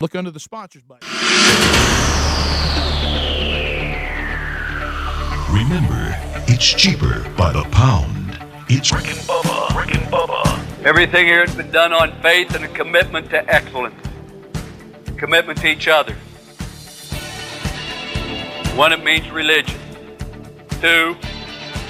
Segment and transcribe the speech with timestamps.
[0.00, 1.08] Look under the sponsors button.
[5.52, 8.38] Remember, it's cheaper by the pound.
[8.68, 9.76] It's Rick and Bubba.
[9.76, 10.84] Rick and Bubba.
[10.84, 14.00] Everything here has been done on faith and a commitment to excellence,
[15.16, 16.14] commitment to each other.
[18.76, 19.80] One, it means religion.
[20.80, 21.16] Two,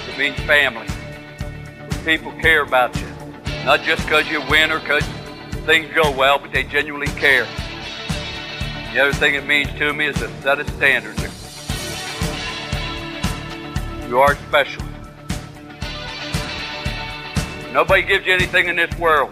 [0.07, 0.87] it means family.
[2.05, 3.05] People care about you,
[3.65, 5.05] not just because you win or because
[5.67, 7.45] things go well, but they genuinely care.
[8.93, 11.21] The other thing it means to me is a set of standards.
[14.09, 14.83] You are special.
[17.71, 19.31] Nobody gives you anything in this world.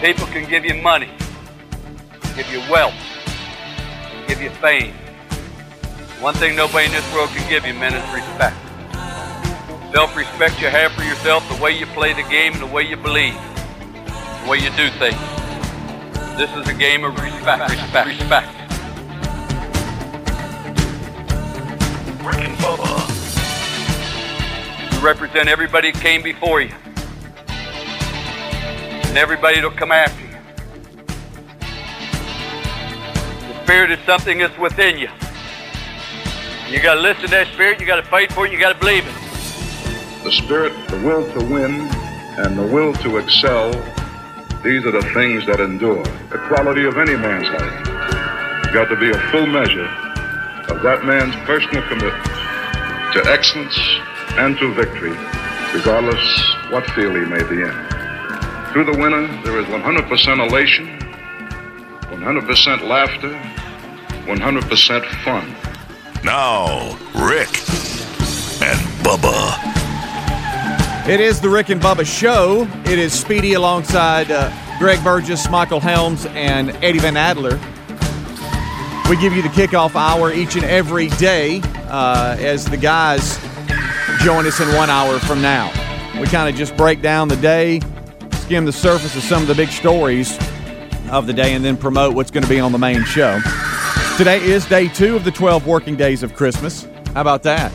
[0.00, 1.10] People can give you money,
[2.36, 2.94] give you wealth,
[4.28, 4.94] give you fame.
[6.20, 8.56] One thing nobody in this world can give you, men, is respect.
[9.92, 12.96] Self-respect you have for yourself, the way you play the game, and the way you
[12.96, 15.18] believe, the way you do things.
[16.38, 18.46] This is a game of respect, respect, respect.
[24.92, 26.70] You represent everybody that came before you.
[29.08, 30.28] And everybody that'll come after you.
[33.48, 35.08] The spirit is something that's within you.
[36.70, 40.22] You gotta listen to that spirit, you gotta fight for it, you gotta believe it.
[40.22, 41.80] The spirit, the will to win,
[42.38, 43.74] and the will to excel,
[44.62, 46.02] these are the things that endure.
[46.30, 48.72] The quality of any man's life.
[48.74, 49.86] Got to be a full measure
[50.68, 52.24] of that man's personal commitment
[53.14, 53.78] to excellence
[54.36, 55.16] and to victory,
[55.72, 56.20] regardless
[56.70, 57.76] what field he may be in.
[58.72, 60.86] Through the winner, there is 100% elation,
[62.10, 63.30] 100% laughter,
[64.26, 65.54] 100% fun.
[66.24, 67.48] Now, Rick
[68.60, 69.77] and Bubba.
[71.08, 72.68] It is the Rick and Bubba Show.
[72.84, 77.58] It is Speedy alongside uh, Greg Burgess, Michael Helms, and Eddie Van Adler.
[79.08, 83.38] We give you the kickoff hour each and every day uh, as the guys
[84.20, 85.72] join us in one hour from now.
[86.20, 87.80] We kind of just break down the day,
[88.42, 90.38] skim the surface of some of the big stories
[91.10, 93.40] of the day, and then promote what's going to be on the main show.
[94.18, 96.86] Today is day two of the 12 working days of Christmas.
[97.14, 97.72] How about that?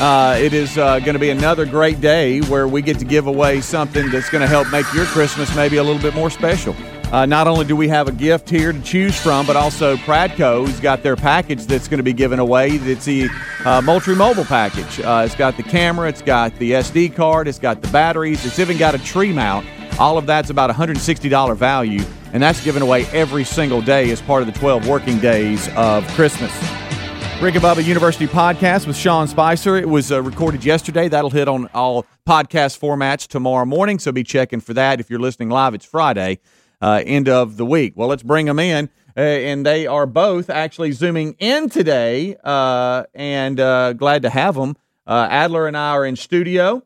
[0.00, 3.26] Uh, it is uh, going to be another great day where we get to give
[3.26, 6.74] away something that's going to help make your Christmas maybe a little bit more special.
[7.12, 10.80] Uh, not only do we have a gift here to choose from, but also Pradco's
[10.80, 12.70] got their package that's going to be given away.
[12.70, 13.28] It's the
[13.66, 14.98] uh, Moultrie Mobile package.
[14.98, 18.58] Uh, it's got the camera, it's got the SD card, it's got the batteries, it's
[18.58, 19.66] even got a tree mount.
[20.00, 22.02] All of that's about $160 value,
[22.32, 26.08] and that's given away every single day as part of the 12 working days of
[26.14, 26.50] Christmas.
[27.42, 29.76] Rick and Bubba University podcast with Sean Spicer.
[29.76, 31.08] It was uh, recorded yesterday.
[31.08, 35.00] That'll hit on all podcast formats tomorrow morning, so be checking for that.
[35.00, 36.38] If you're listening live, it's Friday,
[36.80, 37.94] uh, end of the week.
[37.96, 38.88] Well, let's bring them in.
[39.16, 44.54] Uh, and they are both actually zooming in today, uh, and uh, glad to have
[44.54, 44.76] them.
[45.04, 46.84] Uh, Adler and I are in studio.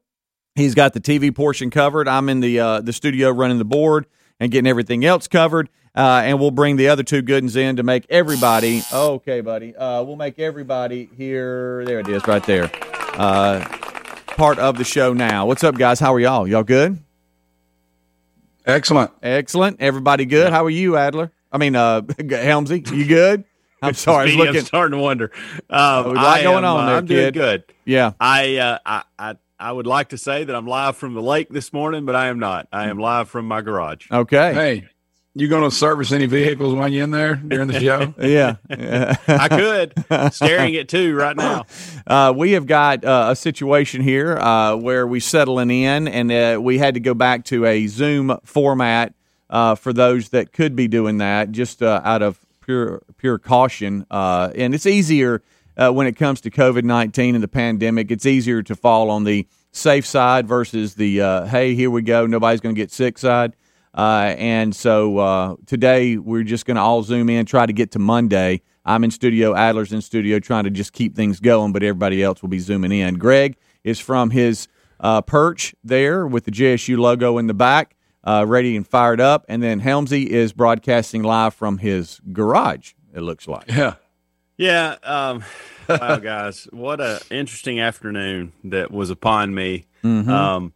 [0.55, 2.09] He's got the TV portion covered.
[2.09, 4.07] I'm in the the studio running the board
[4.41, 5.69] and getting everything else covered.
[5.97, 8.83] Uh, and we'll bring the other two good ones in to make everybody.
[8.93, 9.75] Okay, buddy.
[9.75, 11.85] Uh, we'll make everybody here.
[11.87, 12.71] There it is, right there.
[13.15, 13.65] Uh,
[14.37, 15.47] part of the show now.
[15.47, 15.99] What's up, guys?
[15.99, 16.47] How are y'all?
[16.47, 16.99] Y'all good?
[18.67, 19.11] Excellent.
[19.23, 19.81] Excellent.
[19.81, 20.53] Everybody good?
[20.53, 21.33] How are you, Adler?
[21.51, 23.45] I mean, uh, Helmsy, you good?
[23.81, 24.23] I'm sorry.
[24.23, 25.31] I was looking, I'm starting to wonder.
[25.71, 27.35] Um, a lot I going am, on uh, there, I'm doing kid.
[27.35, 27.65] good.
[27.87, 28.13] Yeah.
[28.21, 31.49] I, uh, I I I would like to say that I'm live from the lake
[31.49, 32.69] this morning, but I am not.
[32.73, 34.11] I am live from my garage.
[34.11, 34.53] Okay.
[34.53, 34.89] Hey,
[35.39, 38.15] you going to service any vehicles while you're in there during the show?
[38.19, 38.57] Yeah.
[39.29, 41.67] I could staring at two right now.
[42.09, 46.57] Uh, we have got uh, a situation here uh, where we're settling in, and uh,
[46.63, 49.13] we had to go back to a Zoom format
[49.51, 54.07] uh, for those that could be doing that, just uh, out of pure pure caution.
[54.09, 55.43] Uh, and it's easier
[55.77, 58.11] uh, when it comes to COVID nineteen and the pandemic.
[58.13, 62.27] It's easier to fall on the safe side versus the uh, hey, here we go,
[62.27, 63.55] nobody's going to get sick side.
[63.97, 67.93] Uh, and so uh, today we're just going to all zoom in, try to get
[67.93, 68.61] to Monday.
[68.85, 72.43] I'm in studio, Adler's in studio, trying to just keep things going, but everybody else
[72.43, 73.15] will be zooming in.
[73.15, 74.69] Greg is from his
[75.01, 79.45] uh, perch there with the JSU logo in the back, uh, ready and fired up.
[79.49, 83.65] And then Helmsy is broadcasting live from his garage, it looks like.
[83.69, 83.95] Yeah.
[84.59, 84.97] Yeah.
[85.03, 85.43] Um,
[85.89, 89.87] wow, guys, what a interesting afternoon that was upon me.
[90.05, 90.29] Mhm.
[90.29, 90.73] Um,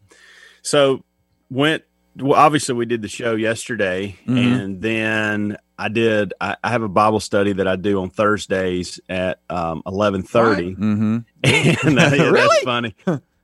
[0.63, 1.05] so
[1.51, 1.85] went.
[2.17, 4.39] Well, obviously, we did the show yesterday, Mhm.
[4.63, 6.35] and then I did.
[6.41, 10.75] I, I have a Bible study that I do on Thursdays at um, eleven thirty,
[10.75, 11.19] mm-hmm.
[11.45, 12.35] and uh, yeah, Really?
[12.49, 12.95] that's funny.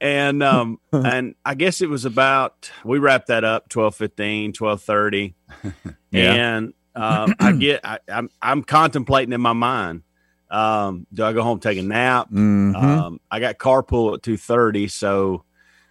[0.00, 5.34] And um, and I guess it was about we wrapped that up 12:15, 12:30.
[6.10, 6.32] Yeah.
[6.32, 10.02] And um, I get I, I'm I'm contemplating in my mind.
[10.50, 12.30] Um, do I go home take a nap?
[12.30, 12.74] Mhm.
[12.74, 15.44] Um, I got carpool at two thirty, so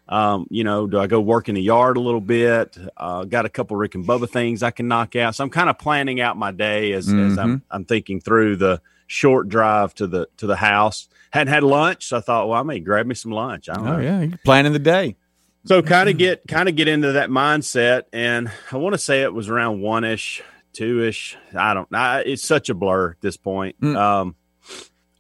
[0.08, 2.78] um, you know, do I go work in the yard a little bit?
[2.96, 5.36] Uh, got a couple Rick and Bubba things I can knock out.
[5.36, 8.82] So I'm kind of planning out my day as, as I'm I'm thinking through the
[9.08, 11.08] short drive to the to the house.
[11.32, 13.68] Hadn't had lunch, so I thought, well, I may grab me some lunch.
[13.68, 13.96] I don't know.
[13.96, 15.16] Oh yeah, you're planning the day.
[15.66, 19.24] So kind of get kind of get into that mindset, and I want to say
[19.24, 20.44] it was around one ish,
[20.74, 21.36] two ish.
[21.56, 21.92] I don't.
[21.94, 23.82] I, it's such a blur at this point.
[23.82, 23.98] Mm.
[23.98, 24.36] Um,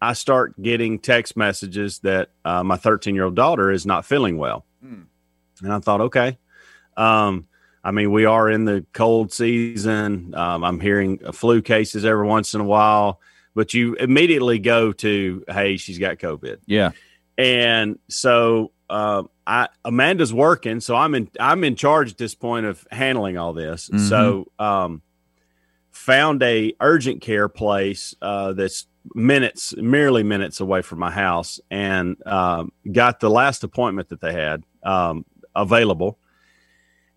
[0.02, 4.38] I start getting text messages that uh, my 13 year old daughter is not feeling
[4.38, 4.66] well,
[5.64, 6.38] And I thought, okay.
[6.98, 7.48] Um,
[7.84, 10.34] I mean, we are in the cold season.
[10.36, 13.20] Um, I'm hearing flu cases every once in a while,
[13.54, 16.92] but you immediately go to, hey, she's got COVID Yeah.
[17.38, 22.66] and so uh, I Amanda's working, so I'm in I'm in charge at this point
[22.66, 23.90] of handling all this.
[23.90, 24.00] Mhm.
[24.10, 25.02] So um,
[25.92, 32.16] found a urgent care place uh, that's minutes, merely minutes away from my house, and
[32.28, 36.20] um, got the last appointment that they had um, available,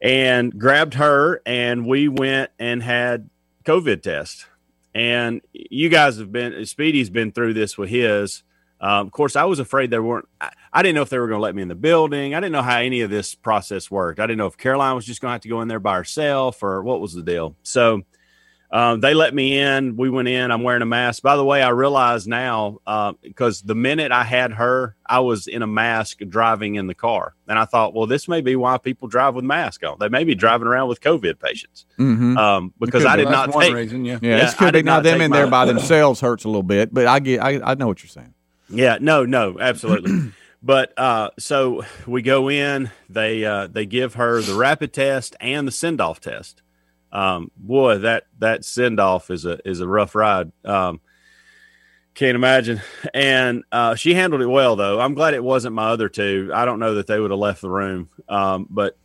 [0.00, 3.30] and grabbed her, and we went and had
[3.64, 4.46] COVID test.
[4.94, 8.42] And you guys have been Speedy's been through this with his.
[8.80, 10.28] Um, of course, I was afraid they weren't.
[10.40, 12.34] I, I didn't know if they were going to let me in the building.
[12.34, 14.20] I didn't know how any of this process worked.
[14.20, 15.96] I didn't know if Caroline was just going to have to go in there by
[15.96, 17.56] herself or what was the deal.
[17.62, 18.02] So
[18.70, 19.96] um, they let me in.
[19.96, 20.50] We went in.
[20.50, 21.22] I'm wearing a mask.
[21.22, 25.46] By the way, I realize now uh, because the minute I had her, I was
[25.46, 28.76] in a mask driving in the car, and I thought, well, this may be why
[28.78, 29.96] people drive with masks on.
[29.98, 32.36] They may be driving around with COVID patients Mm-hmm.
[32.36, 33.74] um, because I did That's not take.
[33.74, 34.04] reason.
[34.04, 34.18] Yeah.
[34.20, 36.48] Yeah, Yeah, this I could be now not them in there by themselves hurts a
[36.48, 38.34] little bit, but I get I, I know what you're saying.
[38.68, 40.32] Yeah, no, no, absolutely.
[40.62, 42.90] but uh, so we go in.
[43.08, 46.60] They uh, they give her the rapid test and the send off test.
[47.12, 50.52] Um, boy, that that send off is a is a rough ride.
[50.64, 51.00] Um,
[52.14, 52.82] can't imagine.
[53.14, 55.00] And uh, she handled it well, though.
[55.00, 56.50] I'm glad it wasn't my other two.
[56.52, 58.98] I don't know that they would have left the room, um, but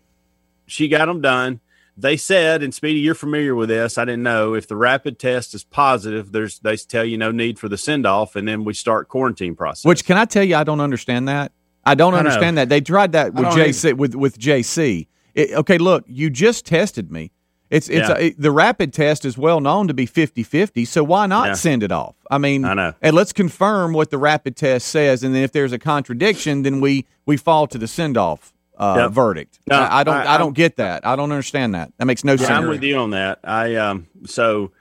[0.65, 1.59] she got them done.
[1.95, 3.99] They said, and Speedy, you're familiar with this.
[3.99, 6.31] I didn't know if the rapid test is positive.
[6.31, 9.55] There's they tell you no need for the send off, and then we start quarantine
[9.55, 9.85] process.
[9.85, 11.51] Which can I tell you, I don't understand that.
[11.85, 12.69] I don't I understand that.
[12.69, 15.07] They tried that with JC with with JC.
[15.35, 17.31] It- okay, look, you just tested me.
[17.73, 18.17] It's it's Yeah.
[18.17, 21.53] it- the rapid test is well known to be 50-50, so why not Yeah.
[21.55, 22.15] send it off?
[22.29, 22.93] I mean, I know.
[23.01, 26.81] and let's confirm what the rapid test says, and then if there's a contradiction, then
[26.81, 29.11] we we fall to the send off uh, Yep.
[29.11, 29.59] verdict.
[29.67, 31.05] No, I, I don't I, I- don't get that.
[31.05, 31.91] I don't understand that.
[31.97, 32.49] That makes no Yeah, sense.
[32.51, 33.39] I'm with you on that.
[33.43, 34.71] I um so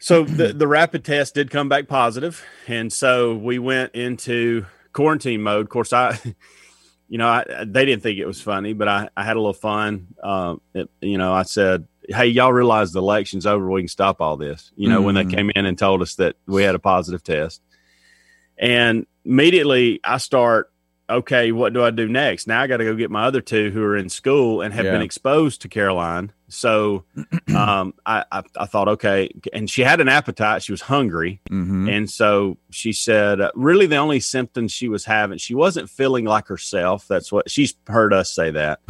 [0.00, 5.42] so the the rapid test did come back positive, and so we went into quarantine
[5.42, 5.66] mode.
[5.66, 6.18] Of course, I
[7.08, 9.52] you know I they didn't think it was funny, but I I had a little
[9.52, 10.08] fun.
[10.22, 11.86] Um, it, you know, I said.
[12.06, 13.70] Hey, y'all realize the election's over.
[13.70, 14.70] We can stop all this.
[14.76, 15.30] You know, when they Mhm.
[15.34, 17.62] came in and told us that we had a positive test.
[18.58, 20.70] And immediately I start,
[21.08, 22.46] okay, what do I do next?
[22.46, 24.84] Now I got to go get my other two who are in school and have
[24.84, 24.92] Yeah.
[24.92, 26.32] been exposed to Caroline.
[26.54, 27.04] So
[27.56, 29.30] um, I, I, I thought, okay.
[29.52, 30.62] And she had an appetite.
[30.62, 31.40] She was hungry.
[31.50, 31.90] Mhm.
[31.90, 36.24] And so she said, uh, really, the only symptoms she was having, she wasn't feeling
[36.24, 37.06] like herself.
[37.08, 38.80] That's what she's heard us say that.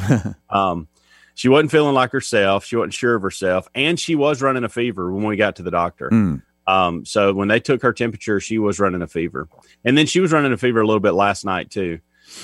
[0.51, 0.89] um,
[1.35, 2.65] she wasn't feeling like herself.
[2.65, 3.69] She wasn't sure of herself.
[3.75, 6.11] And she was running a fever when we got to the doctor.
[6.11, 6.43] Mm.
[6.67, 9.49] Um, so when they took her temperature, she was running a fever.
[9.85, 11.99] And then she was running a fever a little bit last night, too.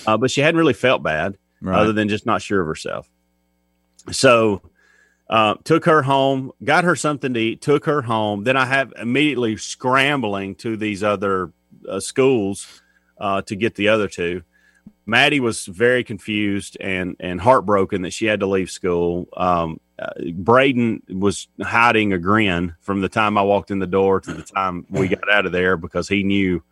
[0.06, 1.78] Uh, but she hadn't really felt bad Right.
[1.78, 3.09] other than just not sure of herself.
[4.11, 4.62] So
[5.30, 8.42] uh, took her home, got her something to eat, took her home.
[8.44, 11.52] Then I have immediately scrambling to these other
[11.88, 12.82] uh, schools
[13.18, 14.42] uh, to get the other two.
[15.06, 19.28] Maddie was very confused and and heartbroken that she had to leave school.
[19.37, 24.20] Um, uh, Braden was hiding a grin from the time I walked in the door
[24.20, 26.62] to the time we got out of there because he knew,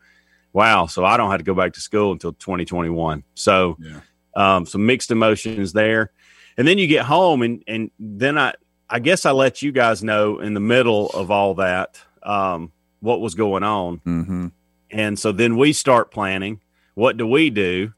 [0.52, 3.22] wow, so I don't have to go back to school until 2021.
[3.34, 4.00] So, Yeah.
[4.34, 6.10] um, some mixed emotions there.
[6.58, 8.52] And then you get home, and and then I
[8.90, 13.20] I guess I let you guys know in the middle of all that um, what
[13.20, 13.98] was going on.
[14.00, 14.46] Mm-hmm.
[14.90, 16.60] And so then we start planning.
[16.94, 17.92] What do we do?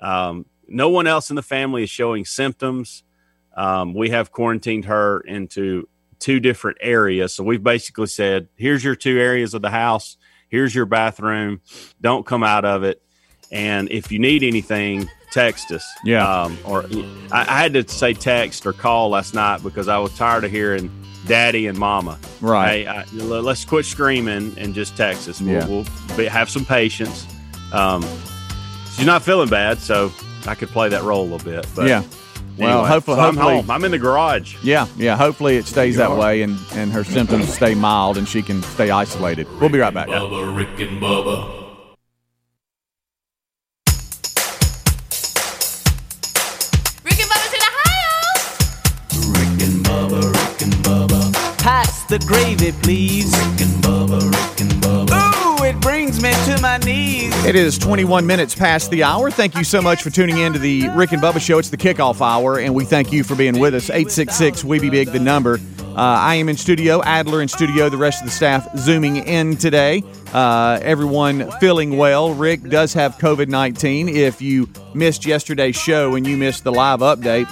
[0.00, 3.02] Um, no one else in the family is showing symptoms.
[3.56, 7.34] Um, we have quarantined her into two different areas.
[7.34, 10.16] So we've basically said, here's your two areas of the house.
[10.48, 11.60] Here's your bathroom.
[12.00, 13.02] Don't come out of it.
[13.50, 15.84] And if you need anything, text us.
[16.04, 16.26] Yeah.
[16.26, 16.84] Um, or
[17.32, 20.50] I, I had to say text or call last night because I was tired of
[20.50, 20.90] hearing
[21.26, 22.18] daddy and mama.
[22.40, 22.68] Right.
[22.68, 25.40] Hey, I, l- let's quit screaming and just text us.
[25.40, 25.66] We'll, Yeah.
[25.66, 25.86] we'll
[26.16, 27.26] be, have some patience.
[27.72, 28.02] Um,
[28.96, 30.12] she's not feeling bad, so
[30.46, 31.66] I could play that role a little bit.
[31.74, 32.02] But yeah.
[32.56, 33.70] Well, Anyway, hopefully, so I'm hopefully, home.
[33.72, 34.56] I'm in the garage.
[34.62, 35.16] yeah, yeah.
[35.16, 36.16] Hopefully, it stays that are.
[36.16, 39.48] way, and and her symptoms stay mild, and she can stay isolated.
[39.58, 40.06] We'll be right back.
[40.06, 41.63] Bubba, Rick and Bubba.
[52.18, 53.32] The gravy, please.
[53.32, 55.60] Rick and Bubba, Rick and Bubba.
[55.60, 57.32] Ooh, it brings me to my knees.
[57.44, 59.32] It is 21 minutes past the hour.
[59.32, 61.58] Thank you so much for tuning in to the Rick and Bubba Show.
[61.58, 63.90] It's the kickoff hour, and we thank you for being with us.
[63.90, 65.58] 866 We Be Big, the number.
[65.80, 69.56] Uh, I am in studio, Adler in studio, the rest of the staff zooming in
[69.56, 70.04] today.
[70.32, 72.32] Uh, everyone feeling well.
[72.32, 74.08] Rick does have COVID 19.
[74.08, 77.48] If you missed yesterday's show and you missed the live update,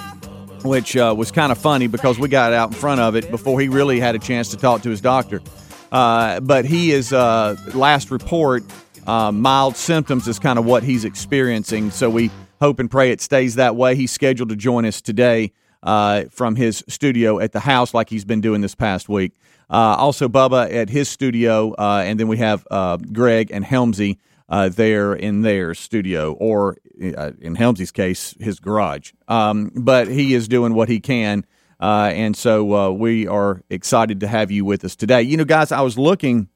[0.63, 3.59] which uh, was kind of funny because we got out in front of it before
[3.59, 5.41] he really had a chance to talk to his doctor.
[5.91, 8.63] Uh, but he is uh, last report
[9.05, 11.91] uh, mild symptoms is kind of what he's experiencing.
[11.91, 13.95] So we hope and pray it stays that way.
[13.95, 15.51] He's scheduled to join us today
[15.83, 19.33] uh, from his studio at the house, like he's been doing this past week.
[19.69, 22.65] Also, Bubba at his studio, and then we have
[23.11, 24.17] Greg and Helmsy
[24.53, 26.77] uh, there in their studio, or
[27.17, 29.11] uh, in Helmsy's case, his garage.
[29.27, 31.43] Um, but he is doing what he can,
[31.79, 35.23] uh, and so uh, we are excited to have you with us today.
[35.23, 36.49] You know, guys, I was looking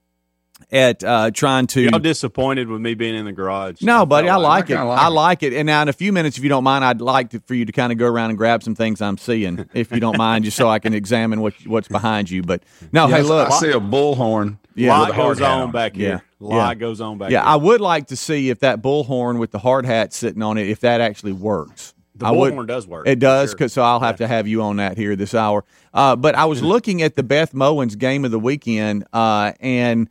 [0.71, 1.81] at uh, trying to.
[1.81, 3.81] Y'all disappointed with me being in the garage?
[3.81, 4.75] No, buddy, I felt like it.
[4.79, 5.53] like I like it.
[5.53, 7.65] And now, in a few minutes, if you don't mind, I'd like to, for you
[7.65, 10.45] to kind of go around and grab some things I'm seeing, if you don't mind,
[10.45, 12.43] just so I can examine what what's behind you.
[12.43, 12.61] But
[12.91, 14.59] no, hey, look, I see a bullhorn.
[14.77, 14.97] Yeah.
[14.97, 16.23] lot with a hard goes on back here.
[16.39, 16.47] Yeah.
[16.47, 16.73] lot Yeah.
[16.75, 17.47] goes on back yeah, here.
[17.49, 20.67] I would like to see if that bullhorn with the hard hat sitting on it,
[20.69, 21.93] if that actually works.
[22.15, 23.07] the would- bullhorn does work.
[23.07, 25.63] It does, 'cause- so I'll have to have you on that here this hour.
[25.93, 30.09] Uh, but I was looking at the Beth Mowins game of the weekend, uh, and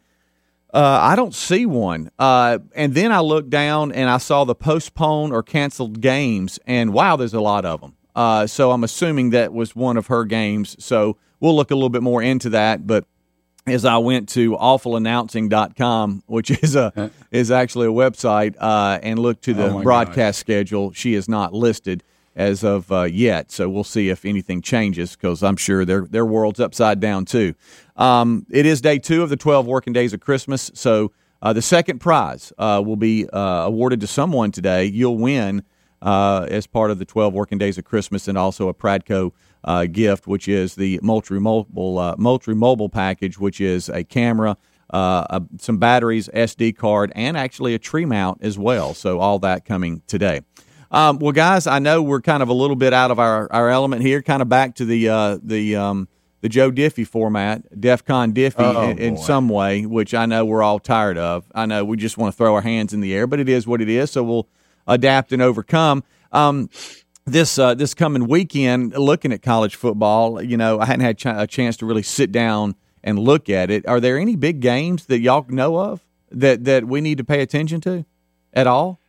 [0.72, 2.10] uh, I don't see one.
[2.18, 6.92] Uh, and then I looked down and I saw the postponed or canceled games, and
[6.92, 7.94] wow, there's a lot of them.
[8.14, 10.76] Uh, so I'm assuming that was one of her games.
[10.78, 12.86] So we'll look a little bit more into that.
[12.86, 13.04] But
[13.66, 19.44] as I went to awfulannouncing.com, which is a is actually a website, uh, and looked
[19.44, 22.02] to the Oh broadcast schedule, she is not listed
[22.36, 23.50] as of uh, yet.
[23.50, 27.54] So we'll see if anything changes because I'm sure their their world's upside down too.
[27.96, 30.70] Um, it is day two of the 12 working days of Christmas.
[30.74, 34.84] So uh, the second prize uh, will be uh, awarded to someone today.
[34.84, 35.64] You'll win
[36.02, 39.32] uh, as part of the 12 working days of Christmas and also a Pradco
[39.66, 44.56] uh, gift, which is the Moultrie Mobile, uh, Moultrie Mobile package, which is a camera,
[44.90, 48.94] uh, a, some batteries, SD card, and actually a tree mount as well.
[48.94, 50.42] So all that coming today.
[50.90, 53.68] Um, well, guys, I know we're kind of a little bit out of our, our
[53.68, 56.08] element here, kind of back to the uh, the um,
[56.42, 60.62] the Joe Diffie format, DEFCON Diffie Oh, in, in some way, which I know we're
[60.62, 61.50] all tired of.
[61.52, 63.66] I know we just want to throw our hands in the air, but it is
[63.66, 64.12] what it is.
[64.12, 64.48] So we'll
[64.86, 66.04] adapt and overcome.
[66.30, 66.70] Um,
[67.26, 71.26] this uh, this coming weekend, looking at college football, you know, I hadn't had ch-
[71.26, 73.86] a chance to really sit down and look at it.
[73.86, 77.40] Are there any big games that y'all know of that that we need to pay
[77.42, 78.04] attention to
[78.52, 79.00] at all?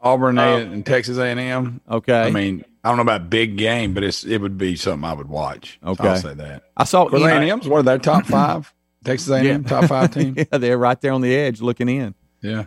[0.00, 1.80] Auburn A and Texas A and M.
[1.90, 5.04] Okay, I mean, I don't know about big game, but it's it would be something
[5.08, 5.78] I would watch.
[5.84, 6.08] Okay.
[6.08, 6.64] I'll say that.
[6.76, 8.74] I saw Because A and M's what are their top five?
[9.04, 10.34] Texas A and M top five team.
[10.36, 12.14] yeah, they're right there on the edge looking in.
[12.42, 12.66] Yeah.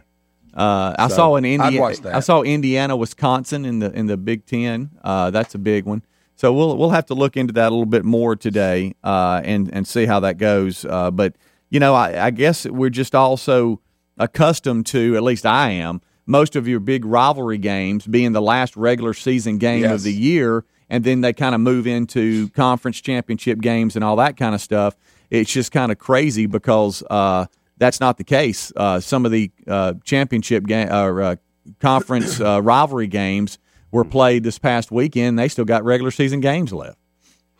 [0.53, 2.15] Uh, I So, saw an I'd Indiana.
[2.15, 4.91] I saw Indiana, Wisconsin in the in the Big Ten.
[5.03, 6.03] Uh, that's a big one.
[6.35, 9.69] So we'll we'll have to look into that a little bit more today uh, and
[9.73, 10.85] and see how that goes.
[10.85, 11.35] Uh, but
[11.69, 13.81] you know, I, I guess we're just also
[14.17, 18.75] accustomed to, at least I am, most of your big rivalry games being the last
[18.75, 23.59] regular season game of the year, and then they kind of move into conference championship
[23.59, 24.95] games and all that kind of stuff.
[25.29, 27.45] It's just kind of crazy because uh,
[27.77, 28.71] that's not the case.
[28.75, 31.35] Uh, some of the uh, championship game or uh,
[31.79, 33.57] conference uh, rivalry games
[33.91, 35.37] were played this past weekend.
[35.39, 36.97] They still got regular season games left.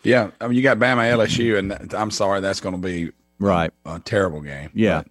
[0.03, 0.31] Yeah.
[0.41, 3.71] I mean, you got Bama LSU, and that, I'm sorry, that's going to be Right.
[3.86, 4.69] a terrible game.
[4.74, 5.03] Yeah.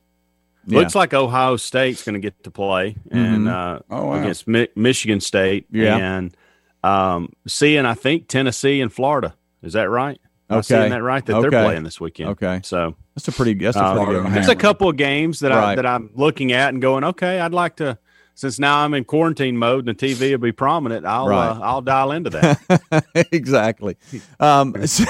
[0.66, 0.80] Yeah.
[0.80, 4.20] Looks like Ohio State's going to get to play and uh, Oh, wow.
[4.20, 5.66] against Mi- Michigan State.
[5.70, 5.96] Yeah.
[5.96, 6.36] and
[6.82, 9.34] um, seeing I think Tennessee and Florida.
[9.62, 10.20] Is that right?
[10.48, 10.62] Am I Okay.
[10.66, 11.24] seeing that right?
[11.26, 11.48] That Okay.
[11.50, 12.30] they're playing this weekend.
[12.30, 12.60] Okay.
[12.62, 13.54] so That's a pretty.
[13.54, 15.72] That's a pretty uh, good there's a couple of games that Right.
[15.72, 17.98] I that I'm looking at and going, okay, I'd like to.
[18.38, 21.49] Since now I'm in quarantine mode and the TV will be prominent, I'll Right.
[21.49, 23.07] uh, I'll dial into that.
[23.33, 23.97] exactly.
[24.38, 25.05] Um, so,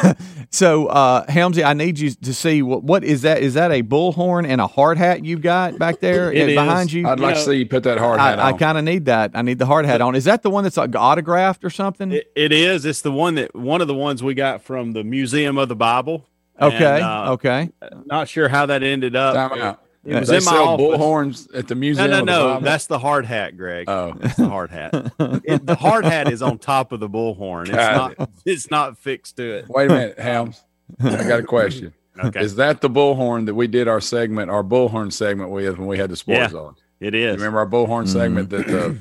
[0.50, 3.42] so uh, Helmsy, I need you to see what, what is that?
[3.42, 6.90] Is that a bullhorn and a hard hat you've got back there It uh, behind
[6.90, 6.94] is.
[6.94, 7.08] you?
[7.08, 9.06] I'd like know, to see you put that hard hat I, I kind of need
[9.06, 9.32] that.
[9.34, 10.14] I need the hard hat on.
[10.14, 12.12] Is that the one that's like autographed or something?
[12.12, 12.84] It, it is.
[12.84, 15.74] It's the one that one of the ones we got from the Museum of the
[15.74, 16.28] Bible.
[16.62, 16.96] okay.
[16.96, 17.70] And, uh, okay.
[18.04, 19.82] Not sure how that ended up.
[20.06, 20.16] Time out.
[20.16, 20.86] It was they in my sell office.
[20.86, 22.10] bullhorns at the No, museum.
[22.10, 22.48] no, of the no.
[22.54, 22.60] Bible?
[22.64, 23.88] That's the hard hat, Greg.
[23.88, 24.14] Oh.
[24.18, 25.12] That's the hard hat.
[25.44, 27.62] It- the hard hat is on top of the bullhorn.
[27.62, 28.30] It's Got not.
[28.44, 29.68] It's not fixed to it.
[29.68, 30.62] Wait a minute, Helms.
[31.00, 31.92] I got a question.
[32.24, 32.40] Okay.
[32.40, 35.98] Is that the bullhorn that we did our segment, our bullhorn segment with when we
[35.98, 36.58] had the sports Yeah.
[36.60, 36.74] on?
[36.98, 38.94] It You remember our bullhorn segment that uh,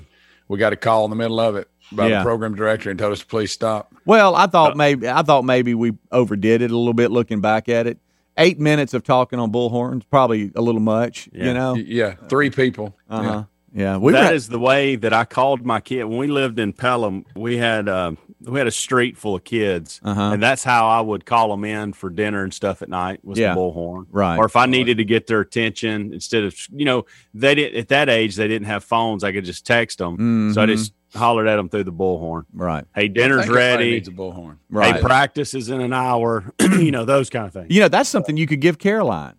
[0.50, 2.17] we got a call in the middle of it by Yeah.
[2.19, 3.95] the program director and told us to please stop.
[4.05, 7.69] Well, I thought maybe I thought maybe we overdid it a little bit looking back
[7.69, 8.00] at it.
[8.37, 11.29] Eight minutes of talking on bullhorns probably a little much.
[11.31, 11.45] Yeah.
[11.45, 11.75] You know.
[11.75, 12.95] Yeah, three people.
[13.09, 13.29] Uh Yeah.
[13.31, 13.43] huh.
[13.73, 13.97] Yeah.
[13.97, 16.71] We That were- is the way that I called my kid when we lived in
[16.73, 17.25] Pelham.
[17.35, 20.31] We had um, we had a street full of kids, Uh-huh.
[20.33, 23.39] and that's how I would call them in for dinner and stuff at night was
[23.39, 23.53] Yeah.
[23.53, 24.05] the bullhorn.
[24.11, 24.37] Right.
[24.37, 27.87] Or if I needed to get their attention, instead of you know they did at
[27.89, 30.51] that age they didn't have phones, I could just text them.
[30.53, 32.45] So I just hollered at them through the bullhorn.
[32.53, 32.86] right.
[32.93, 33.91] Hey, dinner's ready.
[33.91, 34.57] Needs a bullhorn.
[34.69, 34.95] Right.
[34.95, 36.53] Hey, practice is in an hour.
[36.60, 37.67] you know those kind of things.
[37.69, 39.36] You know, that's something you could give Caroline.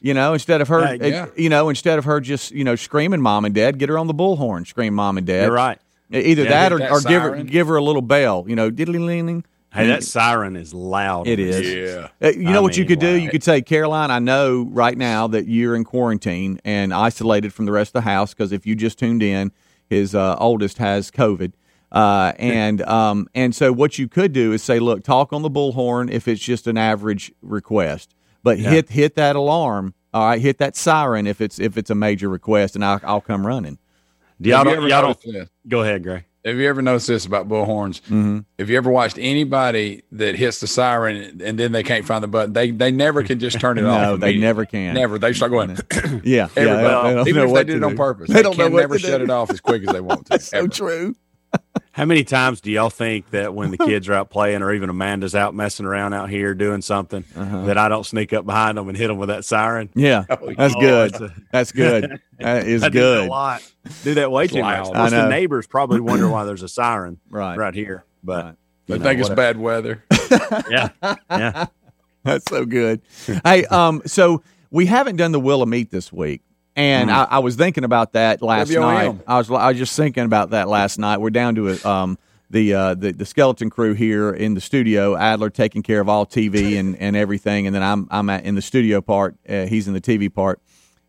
[0.00, 1.26] You know, instead of her, Yeah, yeah.
[1.36, 4.06] you know, instead of her just you know screaming "mom and dad," get her on
[4.06, 5.78] the bullhorn, scream "mom and dad." You're right.
[6.10, 8.44] Either Yeah, that or, that or give her give her a little bell.
[8.46, 9.44] You know, diddly leaning.
[9.72, 11.26] Hey, that siren is loud.
[11.26, 11.72] It is.
[11.72, 12.08] Yeah.
[12.22, 13.12] Uh, you know I what you could do?
[13.12, 13.14] wow.
[13.14, 17.64] You could say, Caroline, I know right now that you're in quarantine and isolated from
[17.64, 19.50] the rest of the house because if you just tuned in,
[19.92, 21.52] his uh, oldest has COVID.
[21.90, 25.50] Uh, and um, and so what you could do is say, look, talk on the
[25.50, 29.94] bullhorn if it's just an average request, but hit hit that alarm.
[30.14, 33.20] All right, hit that siren if it's if it's a major request, and I'll, I'll
[33.20, 33.78] come running.
[34.40, 36.24] Do y'all Have you don't, y'all don't go ahead, Gray.
[36.44, 38.00] Have you ever noticed this about bullhorns?
[38.02, 38.40] Mm-hmm.
[38.58, 42.26] Have you ever watched anybody that hits the siren and then they can't find the
[42.28, 42.52] button?
[42.52, 44.02] They they never can just turn it off.
[44.02, 44.94] No, they never can.
[44.94, 45.18] Never.
[45.20, 45.76] They start going.
[46.24, 46.62] Yeah, yeah.
[46.62, 48.68] Everybody, they they even know if they did it on purpose, They they, don't know
[48.68, 49.24] never shut do.
[49.24, 50.38] it off as quick as they want to.
[50.40, 50.68] So ever.
[50.68, 51.14] true.
[51.92, 54.88] How many times do y'all think that when the kids are out playing, or even
[54.88, 58.88] Amanda's out messing around out here doing something, that I don't sneak up behind them
[58.88, 59.90] and hit them with that siren?
[59.94, 61.14] Yeah, that's Oh, good.
[61.20, 62.20] a- That's good.
[62.38, 63.26] That is I do that good.
[63.28, 63.72] a lot.
[64.02, 64.86] Do that way too much.
[64.88, 64.88] loud.
[64.88, 65.22] Of I know.
[65.22, 67.56] the neighbors probably wonder why there's a siren Right.
[67.56, 68.04] right here.
[68.24, 68.54] But Right.
[68.86, 69.54] They know, think it's whatever.
[69.54, 70.04] bad weather.
[70.70, 70.88] Yeah,
[71.30, 71.66] yeah.
[72.24, 73.00] That's so good.
[73.44, 76.42] hey, um, so we haven't done the Wheel of Meat this week.
[76.74, 78.80] And I, I was thinking about that last WOM.
[78.80, 79.18] night.
[79.26, 81.18] I was I was just thinking about that last night.
[81.18, 82.18] We're down to a, um
[82.50, 85.16] the uh the, the skeleton crew here in the studio.
[85.16, 88.54] Adler taking care of all TV and, and everything, and then I'm I'm at, in
[88.54, 89.36] the studio part.
[89.48, 90.60] Uh, he's in the TV part.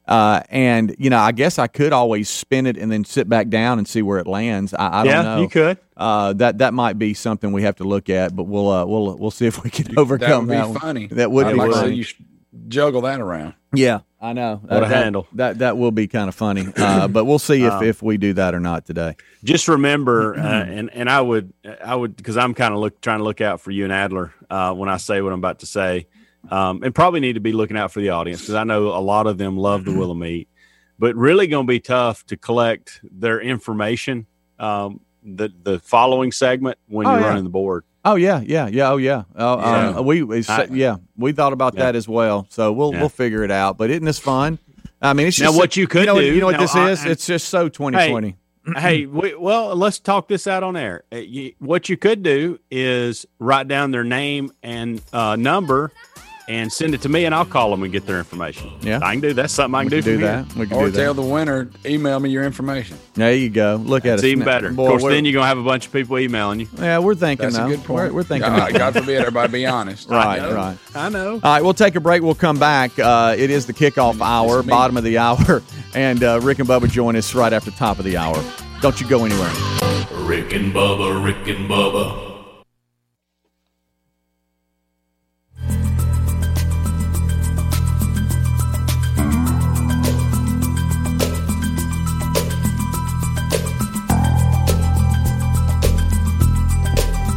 [0.06, 3.48] Uh, and you know, I guess I could always spin it and then sit back
[3.48, 4.74] down and see where it lands.
[4.74, 5.42] I, I don't know.
[5.42, 5.78] you could.
[5.96, 9.16] Uh, that that might be something we have to look at, but we'll uh, we'll
[9.18, 10.68] we'll see if we can overcome that that.
[10.68, 10.82] would be one.
[10.82, 11.08] funny.
[11.08, 12.06] That would I'd be like funny.
[12.54, 13.54] You sh- juggle that around.
[13.74, 14.58] Yeah, I know.
[14.64, 15.28] What Uh, a that, handle.
[15.34, 16.68] That that will be kind of funny.
[16.78, 19.16] Uh, but we'll see if, Um, if we do that or not today.
[19.44, 23.18] Just remember, uh, and and I would I would because I'm kind of look trying
[23.20, 25.66] to look out for you and Adler uh, when I say what I'm about to
[25.66, 26.08] say,
[26.52, 29.02] um, and probably need to be looking out for the audience because I know a
[29.02, 30.48] lot of them love the Wheel of Meat,
[31.00, 34.28] but really going to be tough to collect their information.
[34.60, 37.28] Um, the the following segment when Oh, you're yeah.
[37.28, 37.86] running the board.
[38.06, 38.90] Oh yeah, yeah, yeah.
[38.92, 39.24] Oh yeah.
[39.36, 39.88] Oh, Yeah.
[39.98, 41.84] Um, we we- I- yeah we thought about Yeah.
[41.86, 42.46] that as well.
[42.50, 43.00] So we'll Yeah.
[43.00, 43.78] we'll figure it out.
[43.78, 44.60] But isn't this fun?
[45.02, 46.52] I mean, it's Now, just what you could you know, what- do- You know what
[46.54, 47.06] now, this I- is?
[47.06, 48.36] It's just so 2020.
[48.78, 51.04] hey, we, well, let's talk this out on air.
[51.12, 55.92] Uh, you, what you could do is write down their name and uh, number
[56.48, 58.72] and send it to me, and I'll call them and get their information.
[58.82, 59.00] Yeah.
[59.02, 60.18] I can do that's something I we can can do.
[60.18, 60.46] do that.
[60.52, 60.60] here.
[60.62, 61.22] We can Or do tell that.
[61.22, 62.98] the winner, email me your information.
[63.14, 63.82] There you go.
[63.84, 64.28] Look at It's us.
[64.28, 64.72] even better.
[64.72, 66.68] Boy, of course, then you're gonna have a bunch of people emailing you.
[66.78, 67.66] yeah, we're thinking That's though.
[67.66, 68.10] a good point.
[68.12, 68.50] We're, we're thinking.
[68.50, 70.10] God, God forbid everybody be honest.
[70.10, 70.54] right, know.
[70.54, 70.78] right.
[70.96, 71.34] I know.
[71.36, 72.22] All right, we'll take a break.
[72.22, 72.98] We'll come back.
[73.00, 75.62] Uh, it is the kickoff hour, bottom of the hour,
[75.96, 78.42] and uh, Rick and Bubba join us right after top of the hour.
[78.82, 79.52] Don't you go anywhere.
[80.26, 82.33] Rick and Bubba, Rick and Bubba.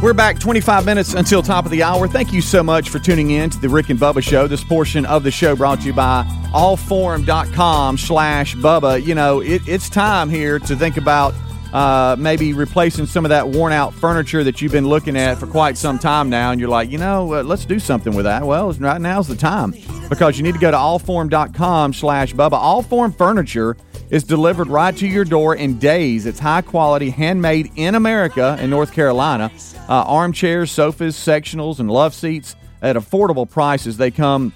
[0.07, 2.07] We're back 25 minutes until top of the hour.
[2.07, 4.47] Thank you so much for tuning in to the Rick and Bubba Show.
[4.47, 9.05] This portion of the show brought to you by allform.com slash Bubba.
[9.05, 11.33] You know, it, it's time here to think about
[11.73, 15.45] uh, maybe replacing some of that worn out furniture that you've been looking at for
[15.45, 16.51] quite some time now.
[16.51, 18.43] And you're like, you know, uh, let's do something with that.
[18.43, 19.73] Well, right now's the time
[20.07, 22.51] because you need to go to allform.com slash Bubba.
[22.51, 23.75] Allform Furniture
[24.09, 26.25] is delivered right to your door in days.
[26.25, 29.51] It's high quality, handmade in America in North Carolina.
[29.89, 33.97] Uh, armchairs, sofas, sectionals, and love seats at affordable prices.
[33.97, 34.53] They come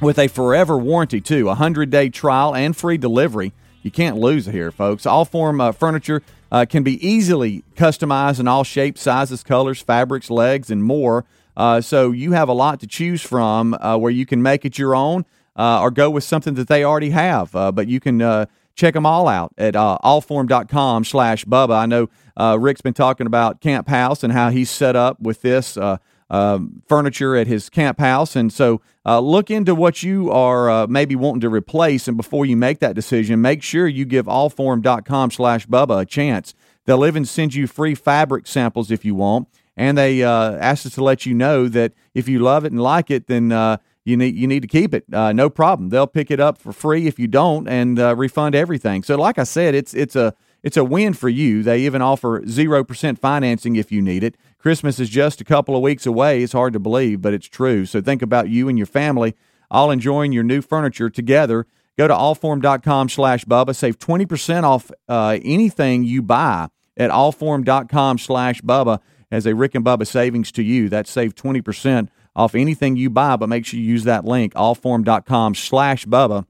[0.00, 3.52] with a forever warranty too, a hundred day trial and free delivery.
[3.82, 5.04] You can't lose here, folks.
[5.04, 10.70] Allform uh, furniture uh, can be easily customized in all shapes, sizes, colors, fabrics, legs,
[10.70, 11.24] and more.
[11.56, 14.78] Uh, so you have a lot to choose from uh, where you can make it
[14.78, 15.24] your own.
[15.56, 17.54] uh, or go with something that they already have.
[17.54, 21.76] Uh, but you can uh, check them all out at uh, allform.com slash Bubba.
[21.76, 25.42] I know uh, Rick's been talking about Camp House and how he's set up with
[25.42, 25.98] this uh,
[26.32, 28.34] um, furniture at his camp house.
[28.34, 32.08] And so uh, look into what you are uh, maybe wanting to replace.
[32.08, 36.54] And before you make that decision, make sure you give allform.com slash Bubba a chance.
[36.86, 39.48] They'll even send you free fabric samples if you want.
[39.76, 42.82] And they uh, asked us to let you know that if you love it and
[42.82, 45.04] like it, then uh, you need you need to keep it.
[45.12, 45.90] Uh, no problem.
[45.90, 49.02] They'll pick it up for free if you don't, and uh, refund everything.
[49.02, 51.62] So, like I said, it's it's a it's a win for you.
[51.62, 54.36] They even offer zero percent financing if you need it.
[54.58, 56.42] Christmas is just a couple of weeks away.
[56.42, 57.86] It's hard to believe, but it's true.
[57.86, 59.34] So think about you and your family
[59.70, 61.66] all enjoying your new furniture together.
[61.98, 63.74] Go to allform.com slash Bubba.
[63.74, 69.84] Save 20% off uh, anything you buy at allform.com slash Bubba as a Rick and
[69.84, 70.88] Bubba savings to you.
[70.88, 75.54] That's save 20% off anything you buy, but make sure you use that link, allform.com
[75.54, 76.46] slash Bubba.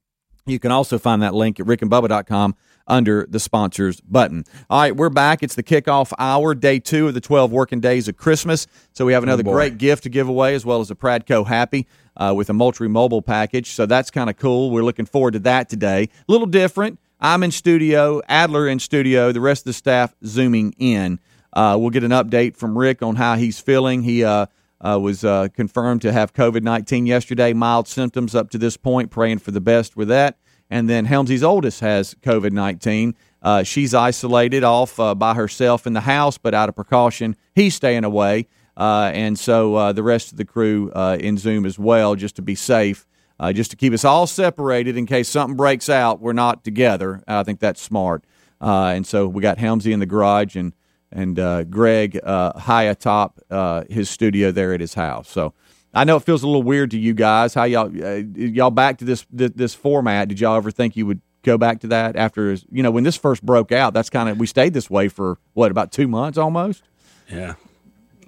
[0.47, 4.45] You can also find that link at rickandbubba.com under the sponsors button.
[4.69, 5.43] All right, we're back.
[5.43, 8.67] It's the kickoff hour, day two of the 12 working days of Christmas.
[8.93, 9.53] So we have another boy.
[9.53, 12.89] great gift to give away, as well as a Pradco Happy uh, with a Moultrie
[12.89, 13.71] mobile package.
[13.71, 14.71] So that's kind of cool.
[14.71, 16.09] We're looking forward to that today.
[16.29, 16.99] A little different.
[17.21, 21.21] I'm in studio, Adler in studio, the rest of the staff zooming in.
[21.53, 24.03] Uh, we'll get an update from Rick on how he's feeling.
[24.03, 24.47] He uh,
[24.83, 29.11] uh, was uh, confirmed to have COVID 19 yesterday, mild symptoms up to this point,
[29.11, 30.39] praying for the best with that.
[30.69, 33.15] And then Helmsy's oldest has COVID 19.
[33.43, 37.75] Uh, she's isolated off uh, by herself in the house, but out of precaution, he's
[37.75, 38.49] staying away.
[38.77, 40.91] Uh, and so uh, the rest of the crew
[41.21, 43.07] in Zoom as well, just to be safe,
[43.53, 46.21] just to keep us all separated in case something breaks out.
[46.21, 47.23] We're not together.
[47.29, 48.25] I think that's smart.
[48.61, 50.73] And so we got Helmsy in the garage and
[51.13, 55.29] and uh, Greg uh, high atop uh, his studio there at his house.
[55.29, 55.53] So
[55.95, 57.55] I know it feels a little weird to you guys.
[57.55, 60.29] How y'all uh, y'all back to this, this this format?
[60.29, 63.17] Did y'all ever think you would go back to that after you know when this
[63.17, 63.93] first broke out?
[63.95, 66.83] That's kind of we stayed this way for what about two months almost.
[67.31, 67.55] Yeah.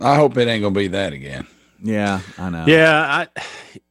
[0.01, 1.47] I hope it ain't gonna be that again.
[1.83, 2.65] Yeah, I know.
[2.67, 3.27] Yeah,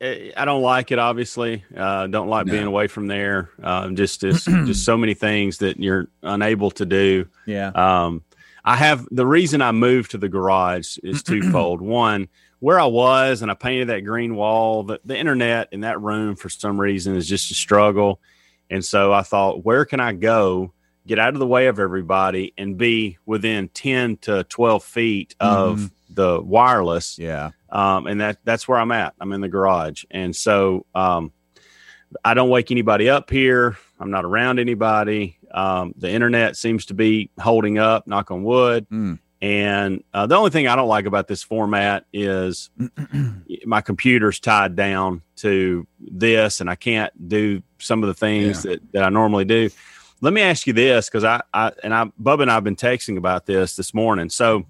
[0.02, 0.98] I I don't like it.
[1.00, 3.52] Obviously, uh, don't like being away from there.
[3.62, 7.28] Um, just just just so many things that you're unable to do.
[7.46, 8.24] yeah, Um,
[8.66, 11.82] I have the reason I moved to the garage is twofold.
[11.82, 16.02] One, where I was and I painted that green wall, the, the internet in that
[16.02, 18.22] room for some reason is just a struggle.
[18.70, 20.72] And so I thought, where can I go,
[21.06, 25.92] get out of the way of everybody, and be within 10 to 12 feet of
[26.10, 27.20] the wireless?
[27.20, 27.52] yeah.
[27.70, 29.14] um, and that that's where I'm at.
[29.20, 31.34] I'm in the garage, and so um,
[32.24, 33.78] I don't wake anybody up here.
[34.00, 35.38] I'm not around anybody.
[35.54, 38.08] Um, the internet seems to be holding up.
[38.08, 38.88] Knock on wood.
[38.90, 39.20] Mm.
[39.44, 42.70] And uh, the only thing I don't like about this format is
[43.66, 48.80] my computer's tied down to this, and I can't do some of the things that,
[48.94, 49.70] that I normally do.
[50.22, 52.78] Let me ask you this, because I, I and I, Bubba and I have been
[52.78, 54.30] texting about this this morning.
[54.30, 54.64] So,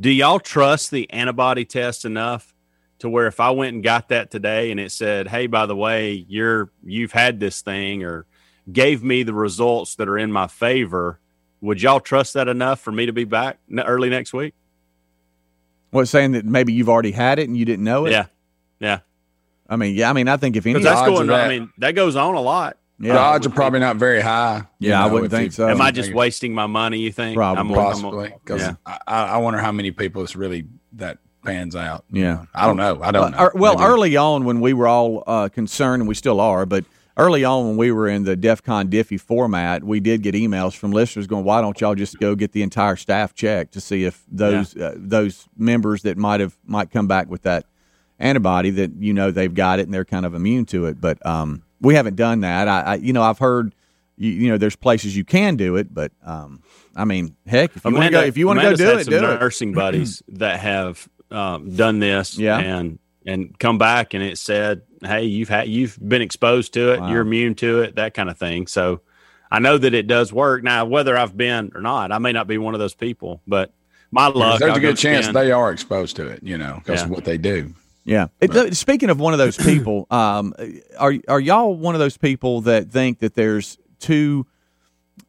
[0.00, 2.54] do y'all trust the antibody test enough
[3.00, 5.74] to where if I went and got that today and it said, "Hey, by the
[5.74, 8.24] way, you're you've had this thing," or
[8.70, 11.18] gave me the results that are in my favor,
[11.60, 14.54] would y'all trust that enough for me to be back early next week?
[15.90, 18.12] What saying that maybe you've already had it and you didn't know it?
[18.12, 18.26] Yeah,
[18.80, 18.98] yeah.
[19.68, 20.10] I mean, yeah.
[20.10, 21.28] I mean, I think if any, Because that's odds going.
[21.28, 21.38] of on.
[21.38, 22.76] that- I mean, that goes on a lot.
[22.98, 24.62] yeah, The odds are probably not very high.
[24.78, 25.68] you Yeah, I wouldn't think you- so.
[25.68, 26.98] Am I just wasting my money?
[26.98, 27.36] You think?
[27.36, 27.58] Probably.
[27.58, 28.74] I'm- I'm- possibly because yeah.
[28.86, 32.04] I, I wonder how many people it's really that pans out.
[32.10, 32.44] Yeah.
[32.54, 33.00] I don't know.
[33.02, 33.44] I don't Uh, know.
[33.46, 36.64] er- well, Maybe- early on when we were all uh, concerned, and we still are,
[36.66, 36.84] but
[37.16, 40.74] early on when we were in the DEF CON Diffie format, we did get emails
[40.74, 44.04] from listeners going, "Why don't y'all just go get the entire staff checked to see
[44.04, 47.64] if those uh, those members that might have might come back with that
[48.18, 51.24] antibody that you know they've got it and they're kind of immune to it." But
[51.26, 52.68] um, we haven't done that.
[52.68, 53.74] I, I you know I've heard.
[54.18, 56.62] You, you know, there's places you can do it, but um,
[56.94, 59.04] I mean, heck, if you want to go, if you want to go do it,
[59.04, 59.40] some do it.
[59.40, 62.58] nursing buddies that have um, done this, Yeah.
[62.58, 67.00] and and come back and it said, "Hey, you've had you've been exposed to it.
[67.00, 67.10] Wow.
[67.10, 67.96] You're immune to it.
[67.96, 69.00] That kind of thing." So,
[69.50, 70.62] I know that it does work.
[70.62, 73.72] Now, whether I've been or not, I may not be one of those people, but
[74.10, 74.58] my luck.
[74.60, 76.40] there's I'll a good chance spend- they are exposed to it.
[76.42, 77.04] You know, because Yeah.
[77.06, 77.74] of what they do.
[78.04, 78.26] Yeah.
[78.40, 80.54] It- speaking of one of those people, um,
[80.98, 84.46] are are y'all one of those people that think that there's two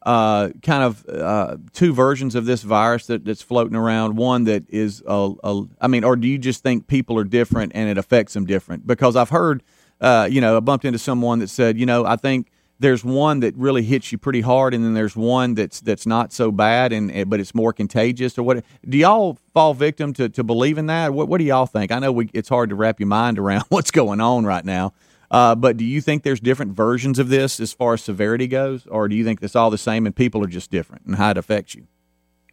[0.04, 4.16] uh, kind of uh, two versions of this virus that, that's floating around?
[4.16, 7.72] One that is a, a, I mean, or do you just think people are different
[7.74, 8.86] and it affects them different?
[8.86, 9.62] Because I've heard,
[10.00, 13.40] uh, you know, I bumped into someone that said, you know, I think there's one
[13.40, 16.92] that really hits you pretty hard, and then there's one that's that's not so bad,
[16.92, 18.36] and but it's more contagious.
[18.36, 18.64] Or what?
[18.88, 21.14] Do y'all fall victim to, to believe in that?
[21.14, 21.92] What What do y'all think?
[21.92, 24.92] I know we, it's hard to wrap your mind around what's going on right now.
[25.34, 28.86] Uh, but do you think there's different versions of this as far as severity goes,
[28.86, 31.30] or do you think it's all the same and people are just different and how
[31.30, 31.86] it affects you?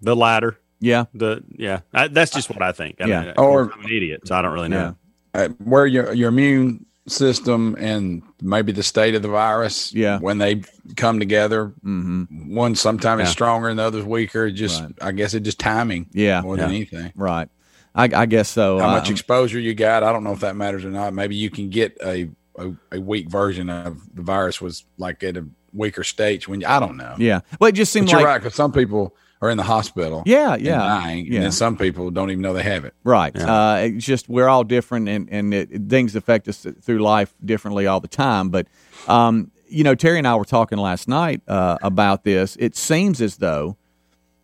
[0.02, 0.58] The latter.
[0.80, 1.06] Yeah.
[1.13, 1.82] The yeah.
[1.94, 2.96] I, that's just what I think.
[3.00, 3.22] I Yeah.
[3.26, 4.96] mean, Or- I'm an idiot, so I don't really know.
[5.36, 10.20] uh, where your your immune system and maybe the state of the virus Yeah.
[10.20, 10.62] when they
[10.96, 12.54] come together Mm-hmm.
[12.56, 14.91] one sometimes is stronger and the other's weaker just Right.
[15.02, 16.41] i guess it's just timing Yeah.
[16.41, 17.48] more than anything Right.
[17.96, 18.78] I, I guess so.
[18.80, 21.36] how Uh, much exposure you got i don't know if that matters or not maybe
[21.36, 25.46] you can get a a, a weak version of the virus was like at a
[25.74, 27.40] weaker stage when i don't know yeah.
[27.60, 30.54] Well, it just but seemed you're right because some people are in the hospital Yeah.
[30.56, 30.78] and Yeah.
[30.78, 31.36] dying yeah.
[31.36, 33.32] and then some people don't even know they have it Right.
[33.36, 33.72] Yeah.
[33.72, 37.34] Uh, it's just we're all different, and and it, it- things affect us through life
[37.44, 38.50] differently all the time.
[38.50, 38.68] But
[39.08, 42.56] um, you know, Terry and I were talking last night uh, about this.
[42.60, 43.78] It seems as though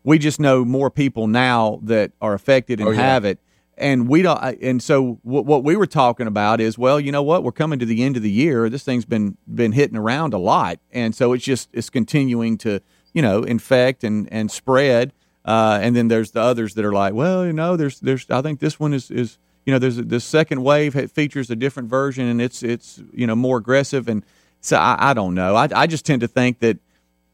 [0.04, 3.02] we just know more people now that are affected and Oh, yeah.
[3.02, 3.39] have it.
[3.78, 7.22] And we don't, and so what, what we were talking about is, well, you know
[7.22, 7.44] what?
[7.44, 8.70] We're coming to the end of the year.
[8.70, 12.82] This thing's been been hitting around a lot, and so it's just it's continuing to,
[13.13, 15.13] you know, infect and and spread.
[15.46, 18.42] Uh, and then there's the others that are like, well, you know, there's there's I
[18.42, 19.38] think this one is is
[19.68, 23.28] you know there's a, this second wave features a different version and it's it's you
[23.28, 24.24] know more aggressive and
[24.60, 25.56] so I, I don't know.
[25.56, 26.80] I I just tend to think that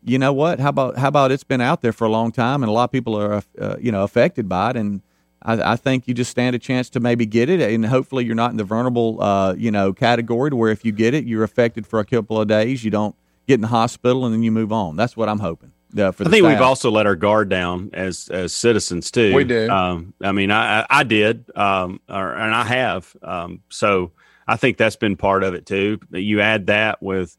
[0.03, 0.59] you know what?
[0.59, 2.85] How about how about it's been out there for a long time and a lot
[2.85, 5.01] of people are uh, you know affected by it and.
[5.43, 8.35] I, I think you just stand a chance to maybe get it, and hopefully you're
[8.35, 11.43] not in the vulnerable, uh, you know, category to where if you get it, you're
[11.43, 12.83] affected for a couple of days.
[12.83, 13.15] You don't
[13.47, 14.95] get in the hospital, and then you move on.
[14.95, 15.71] That's what I'm hoping.
[15.95, 19.35] Uh, for I the think we've also let our guard down as as citizens too.
[19.35, 19.69] We do.
[19.69, 23.15] Um, I mean, I I, I did, um, or, and I have.
[23.21, 24.11] Um, so
[24.47, 25.99] I think that's been part of it too.
[26.09, 27.37] You add that with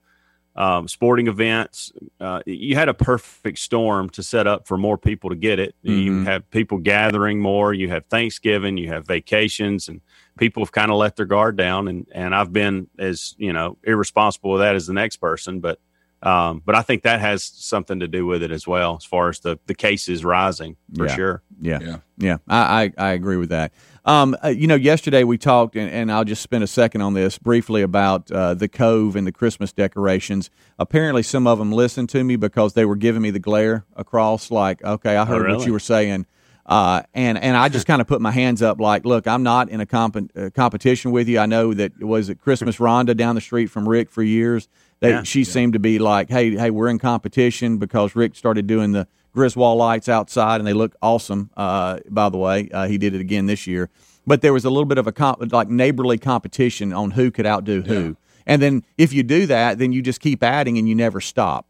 [0.57, 1.93] um, sporting events.
[2.21, 5.75] Uh, you had a perfect storm to set up for more people to get it.
[5.83, 6.25] You Mhm.
[6.27, 7.75] have people gathering more.
[7.75, 8.77] You have Thanksgiving.
[8.77, 10.01] You have vacations, and
[10.39, 11.89] people have kind of let their guard down.
[11.89, 15.79] And and I've been as you know irresponsible with that as the next person, but.
[16.23, 19.29] Um, but I think that has something to do with it as well, as far
[19.29, 21.15] as the, the cases rising for Yeah.
[21.15, 21.43] sure.
[21.61, 21.97] Yeah, Yeah.
[22.17, 23.75] yeah, I, I, I agree with that.
[24.07, 27.15] Um, uh, you know, yesterday we talked, and, and I'll just spend a second on
[27.15, 30.51] this briefly about uh, the Cove and the Christmas decorations.
[30.79, 34.51] Apparently, some of them listened to me because they were giving me the glare across,
[34.51, 35.67] like, okay, I heard what really?
[35.67, 36.27] you were saying.
[36.67, 39.71] Uh, and and I just kind of put my hands up, like, look, I'm not
[39.71, 41.39] in a comp- uh, competition with you.
[41.39, 44.69] I know that was it Christmas Rhonda down the street from Rick for years.
[45.01, 45.23] They, Yeah.
[45.23, 49.07] she seemed to be like, hey, hey, we're in competition because Rick started doing the
[49.35, 51.51] Griswold lights outside, and they look awesome.
[51.57, 53.91] Uh, by the way, uh, he did it again this year.
[54.27, 57.45] But there was a little bit of a comp- like neighborly competition on who could
[57.45, 58.17] outdo who.
[58.47, 61.67] And then if you do that, then you just keep adding and you never stop.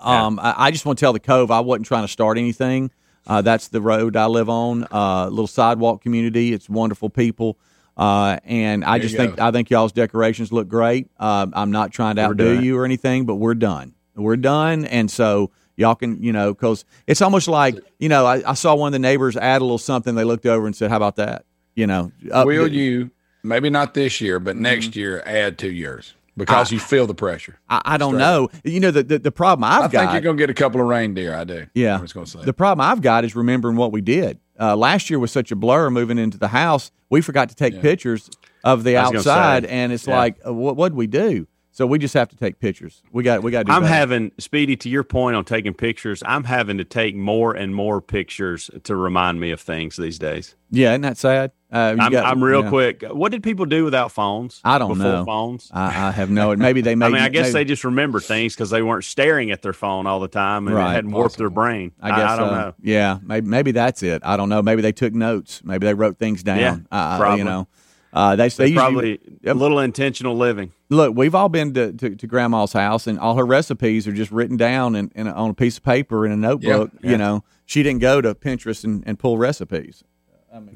[0.00, 2.90] Um, I, I just want to tell the Cove I wasn't trying to start anything.
[3.26, 4.86] Uh, that's the road I live on.
[4.90, 6.52] Uh, little sidewalk community.
[6.52, 7.58] It's wonderful people.
[7.96, 9.46] Uh, and I There just think go.
[9.46, 11.08] I think y'all's decorations look great.
[11.18, 12.64] Uh, I'm not trying to We're outdo it.
[12.64, 13.94] you or anything, but we're done.
[14.14, 18.42] We're done, and so y'all can you know because it's almost like you know I,
[18.50, 20.14] I saw one of the neighbors add a little something.
[20.14, 23.10] They looked over and said, "How about that?" You know, up- will you
[23.42, 24.44] maybe not this year Mm-hmm.
[24.44, 28.20] but next year add two years because you feel the pressure I, I don't Straight
[28.20, 28.48] know.
[28.64, 29.94] You know the the, the problem I've i got.
[29.94, 31.96] I think you're gonna get a couple of reindeer i do Yeah.
[31.96, 34.38] i was gonna say The problem I've got is remembering what we did.
[34.58, 36.90] Uh, last year was such a blur moving into the house.
[37.10, 37.82] We forgot to take Yeah.
[37.82, 38.28] pictures
[38.64, 40.16] of the I was gonna outside, say, and it's yeah.
[40.16, 41.46] like, uh, what what'd we do?
[41.76, 43.02] So we just have to take pictures.
[43.12, 43.72] We got we got to do.
[43.72, 43.92] I'm better.
[43.94, 46.22] having Speedy to your point on taking pictures.
[46.24, 50.56] I'm having to take more and more pictures to remind me of things these days.
[50.70, 51.52] yeah, isn't that sad?
[51.70, 53.02] Uh, I'm, got- I'm real quick.
[53.02, 54.62] What did people do without phones?
[54.64, 55.04] I don't know.
[55.04, 55.24] before know.
[55.26, 55.70] Phones.
[55.70, 56.56] I, I have no.
[56.56, 57.06] Maybe they made.
[57.06, 59.74] I mean, I guess maybe- they just remember things because they weren't staring at their
[59.74, 60.92] phone all the time and Right.
[60.92, 61.92] it hadn't warped their brain.
[62.00, 62.54] I guess I, don't so.
[62.54, 62.74] know.
[62.80, 64.22] Yeah, maybe maybe that's it.
[64.24, 64.62] I don't know.
[64.62, 65.60] Maybe they took notes.
[65.62, 66.58] Maybe they wrote things down.
[66.58, 67.40] Yeah, uh, probably.
[67.40, 67.68] You know,
[68.16, 70.72] uh, they, they They usually- probably a little intentional living.
[70.88, 71.14] look.
[71.14, 74.56] We've all been to, to, to Grandma's house, and all her recipes are just written
[74.56, 76.90] down in, in a, on a piece of paper in a notebook.
[77.02, 80.02] Yeah, You know, she didn't go to Pinterest and, and pull recipes.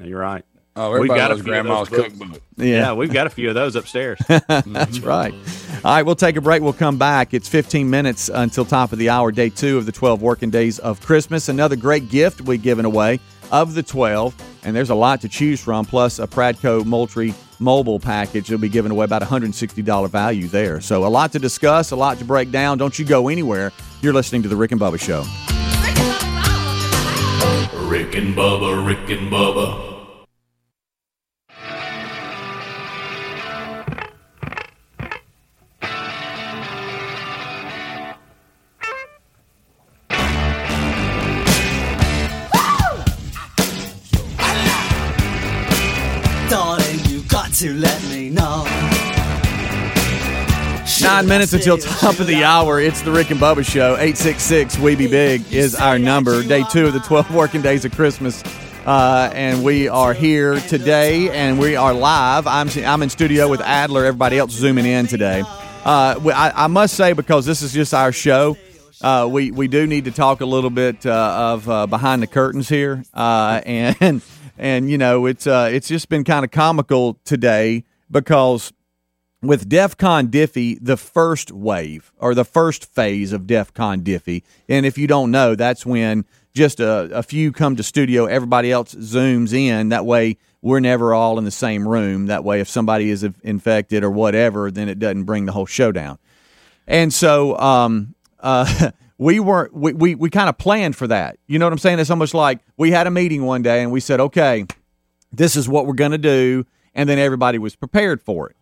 [0.03, 0.45] You're right.
[0.75, 2.17] oh We've got a few grandma's those books.
[2.19, 2.93] cookbook Yeah.
[2.93, 4.19] we've got a few of those upstairs.
[4.47, 5.33] That's right.
[5.83, 6.61] All right, we'll take a break.
[6.61, 7.33] We'll come back.
[7.33, 10.77] It's 15 minutes until top of the hour, day two of the 12 working days
[10.77, 11.49] of Christmas.
[11.49, 13.19] Another great gift we've given away
[13.51, 14.33] of the 12,
[14.63, 18.51] and there's a lot to choose from, plus a Pradco Moultrie mobile package.
[18.51, 20.81] It'll be giving away about $160 value there.
[20.81, 22.77] So a lot to discuss, a lot to break down.
[22.77, 23.71] Don't you go anywhere.
[24.01, 25.21] You're listening to The Rick and Bubba Show.
[27.87, 29.90] Rick and Bubba, Rick and Bubba.
[29.90, 29.90] Darling, you got
[47.61, 48.63] to let me know.
[50.99, 52.79] Nine minutes until top of the hour.
[52.79, 53.93] It's the Rick and Bubba Show.
[53.97, 56.41] 866 We Be Big is our number.
[56.41, 58.43] Day two of the 12 working days of Christmas.
[58.83, 62.47] Uh, and we are here today and we are live.
[62.47, 65.41] I'm, I'm in studio with Adler, everybody else zooming in today.
[65.85, 68.57] Uh, I, I must say, because this is just our show,
[69.01, 72.27] uh, we, we do need to talk a little bit uh, of uh, behind the
[72.27, 73.03] curtains here.
[73.13, 74.23] Uh, and,
[74.61, 78.71] and, you know, it's, uh, it's just been kind of comical today because
[79.41, 84.43] with DEF CON Diffie, the first wave or the first phase of DEF CON Diffie,
[84.69, 88.71] and if you don't know, that's when just a, a few come to studio, everybody
[88.71, 89.89] else zooms in.
[89.89, 92.27] That way, we're never all in the same room.
[92.27, 95.91] That way, if somebody is infected or whatever, then it doesn't bring the whole show
[95.91, 96.19] down.
[96.85, 101.37] And so, um, uh, we weren't, we, we, we kind of planned for that.
[101.45, 101.99] You know what I'm saying?
[101.99, 104.65] It's almost like we had a meeting one day and we said, okay,
[105.31, 106.65] this is what we're going to do.
[106.95, 108.55] And then everybody was prepared for it.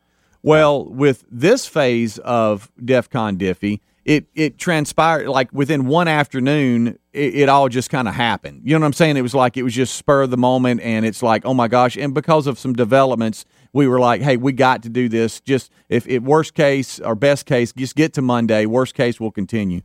[0.43, 6.99] Well, with this phase of DEF CON Diffie, it, it transpired like within one afternoon,
[7.13, 8.63] it, it all just kind of happened.
[8.65, 9.15] You know what I'm saying?
[9.15, 11.69] It was like it was just spur of the moment, and it's like, oh my
[11.69, 11.95] gosh.
[11.95, 15.39] And because of some developments, we were like, hey, we got to do this.
[15.39, 18.65] Just if, if worst case or best case, just get to Monday.
[18.65, 19.83] Worst case, we'll continue.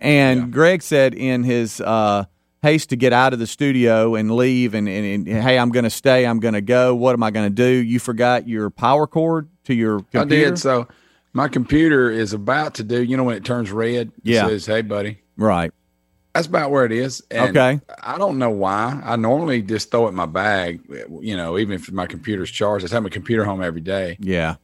[0.00, 2.24] And Greg said in his uh,
[2.62, 5.84] haste to get out of the studio and leave, and, and, and hey, I'm going
[5.84, 6.26] to stay.
[6.26, 6.94] I'm going to go.
[6.94, 7.66] What am I going to do?
[7.66, 10.20] You forgot your power cord to your computer.
[10.20, 10.58] I did.
[10.58, 10.88] So
[11.32, 13.02] my computer is about to do.
[13.02, 14.48] You know when it turns red, it Yeah.
[14.48, 15.72] says, "Hey, buddy." Right.
[16.34, 17.22] That's about where it is.
[17.30, 17.80] And Okay.
[18.02, 19.00] I don't know why.
[19.04, 20.80] I normally just throw it in my bag.
[21.20, 24.16] You know, even if my computer's charged, I have my computer home every day.
[24.20, 24.54] Yeah.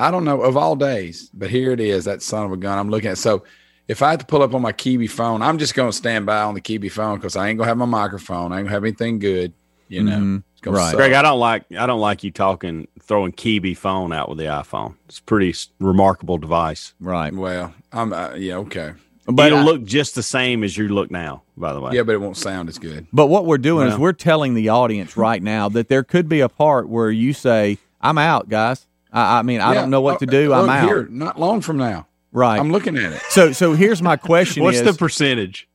[0.00, 2.04] I don't know of all days, but here it is.
[2.06, 2.76] That son of a gun.
[2.78, 3.18] I'm looking at.
[3.18, 3.44] So
[3.88, 6.26] if I had to pull up on my Kiwi phone, I'm just going to stand
[6.26, 8.52] by on the Kiwi phone because I ain't going to have my microphone.
[8.52, 9.52] I ain't going to have anything good.
[9.88, 10.42] You know, Mhm.
[10.52, 10.86] It's gonna Right.
[10.90, 10.96] suck.
[10.96, 14.46] Greg, I don't like I don't like you talking throwing Kiwi phone out with the
[14.46, 14.94] iPhone.
[15.08, 16.92] It's a pretty remarkable device.
[17.00, 17.32] Right.
[17.32, 18.94] Well, I'm uh, yeah okay.
[19.26, 21.42] But It'll I- look just the same as you look now.
[21.56, 23.06] By the way, Yeah, but it won't sound as good.
[23.12, 26.40] But what we're doing is we're telling the audience right now that there could be
[26.40, 28.86] a part where you say, "I'm out, guys.
[29.12, 29.82] I, I mean, I Yeah.
[29.82, 30.52] don't know what to Oh, do.
[30.52, 32.06] I'm out." Here, not long from now.
[32.36, 32.60] Right.
[32.60, 33.22] I'm looking at it.
[33.30, 35.68] so, so here's my question: what's is, the percentage?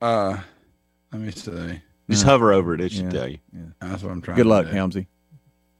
[0.00, 0.36] Uh,
[1.10, 1.80] let me see.
[2.10, 2.82] Just hover over it.
[2.82, 3.10] It should Yeah.
[3.10, 3.38] tell you.
[3.80, 4.36] That's what I'm trying.
[4.36, 4.72] Good to luck, do.
[4.72, 5.06] Helmsy.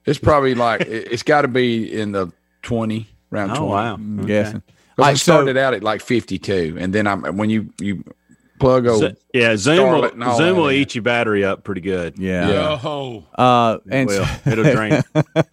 [0.05, 2.31] It's probably like it, it's got to be in the
[2.63, 3.71] twenty round Oh twenty.
[3.71, 3.93] wow.
[3.93, 4.27] I'm Okay.
[4.27, 4.61] guessing.
[4.61, 4.65] 'Cause
[4.97, 8.03] I Alright, so- started out at like fifty two, and then I'm when you you
[8.59, 9.09] plug over.
[9.11, 12.17] Z- yeah, Zoom will, Starlet and all Zoom will eat your battery up pretty good.
[12.17, 12.49] Yeah.
[12.49, 13.19] Yeah.
[13.37, 15.03] Uh, and Well, so- it'll drain.
[15.15, 15.43] uh,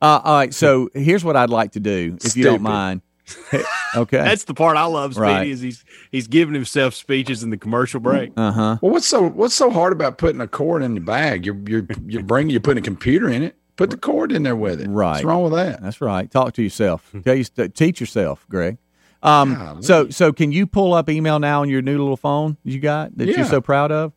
[0.00, 0.54] all right.
[0.54, 3.00] So here's what I'd like to do, if you don't mind.
[3.96, 4.18] Okay.
[4.18, 5.14] That's the part I love.
[5.14, 5.46] Speedy Right.
[5.48, 8.32] is he's he's giving himself speeches in the commercial break.
[8.36, 8.78] Uh huh.
[8.82, 11.46] Well, what's so what's so hard about putting a cord in your bag?
[11.46, 13.54] You're you're you're bringing you're putting a computer in it.
[13.76, 14.88] Put the cord in there with it.
[14.88, 15.12] Right.
[15.12, 15.80] What's wrong with that?
[15.82, 16.30] That's right.
[16.30, 17.08] Talk to yourself.
[17.14, 17.36] Okay.
[17.36, 18.78] You teach yourself, Greg.
[19.22, 19.82] Um, Golly.
[19.82, 23.16] so, so can you pull up email now on your new little phone you got
[23.16, 24.12] that you're so proud of?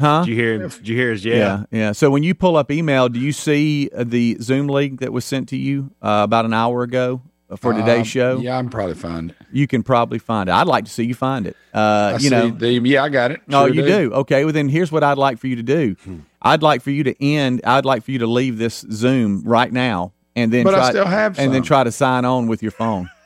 [0.00, 0.24] Huh?
[0.24, 0.58] Did you hear?
[0.68, 1.34] Did you hear his yeah?
[1.36, 1.92] Yeah, yeah.
[1.92, 5.24] So when you pull up email, do you see uh, the Zoom link that was
[5.24, 7.22] sent to you uh, about an hour ago
[7.56, 8.38] for today's Um, show?
[8.38, 9.36] Yeah, I'm probably find it.
[9.52, 10.52] You can probably find it.
[10.52, 11.56] I'd like to see you find it.
[11.74, 13.40] Uh, I you know, the, yeah, I got it.
[13.52, 14.12] Oh, you do.
[14.12, 14.44] Okay.
[14.44, 15.96] Well, then here's what I'd like for you to do.
[16.04, 16.18] Hmm.
[16.42, 17.60] I'd like for you to end.
[17.64, 20.90] I'd like for you to leave this Zoom right now, and then But I try,
[20.90, 23.10] still have and then try to sign on with your phone.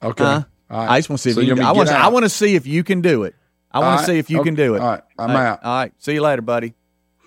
[0.00, 0.22] Okay.
[0.22, 0.44] Huh?
[0.70, 0.88] Right.
[0.90, 1.32] I just want to see.
[1.32, 1.88] So if you you can, I want.
[1.88, 3.34] I want to see if you can do it.
[3.72, 4.80] I want All to see if you can do it.
[4.80, 5.02] All right.
[5.18, 5.46] I'm All right.
[5.46, 5.64] out.
[5.64, 5.92] All right.
[5.98, 6.74] See you later, buddy.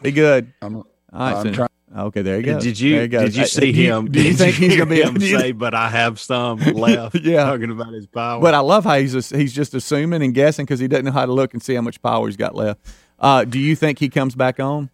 [0.01, 0.53] Be good.
[0.61, 1.45] I'm, All right.
[1.59, 1.67] I'm.
[1.95, 2.21] Okay.
[2.21, 2.59] There you go.
[2.59, 3.21] Did you There go.
[3.23, 4.11] did you see do you- him?
[4.11, 5.51] Do you did think he's gonna be him do you- say?
[5.51, 7.15] But I have some left.
[7.23, 7.45] Yeah.
[7.45, 8.41] talking about his power.
[8.41, 11.11] But I love how he's just, he's just assuming and guessing because he doesn't know
[11.11, 12.79] how to look and see how much power he's got left.
[13.19, 14.89] Uh, do you think he comes back on?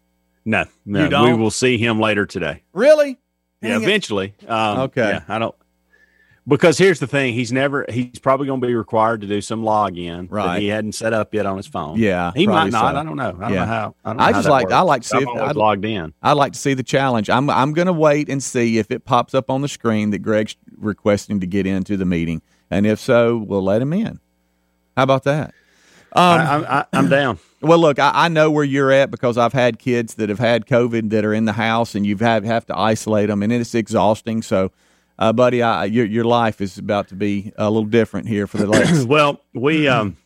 [0.45, 1.39] no, no, You we don't?
[1.41, 2.63] will see him later today.
[2.73, 3.17] Really?
[3.62, 3.83] Yeah, Dang it.
[3.86, 4.33] eventually.
[4.47, 5.01] Um, Okay.
[5.10, 5.55] yeah, I don't.
[6.47, 7.86] Because here's the thing: he's never.
[7.89, 10.45] He's probably going to be required to do some login Right.
[10.53, 11.97] that he hadn't set up yet on his phone.
[11.99, 12.93] Yeah, he might not.
[12.93, 12.99] so.
[12.99, 13.36] I don't know.
[13.38, 13.60] I don't Yeah.
[13.60, 13.95] know how.
[14.05, 14.73] I, don't I how just that like- works.
[14.73, 16.13] I like to see I'm if- I'd- logged in.
[16.23, 17.29] I'd like to see the challenge.
[17.29, 20.19] I'm I'm going to wait and see if it pops up on the screen that
[20.19, 24.19] Greg's requesting to get into the meeting, and if so, we'll let him in.
[24.95, 25.53] How about that?
[26.13, 27.39] Um, I, I'm, I, I'm down.
[27.62, 30.65] well, look, I, I know where you're at because I've had kids that have had
[30.65, 33.75] COVID that are in the house, and you've had have to isolate them, and it's
[33.75, 34.41] exhausting.
[34.41, 34.71] So,
[35.20, 38.58] uh, buddy, I, your your life is about to be a little different here for
[38.58, 39.06] the next.
[39.06, 40.18] well, we um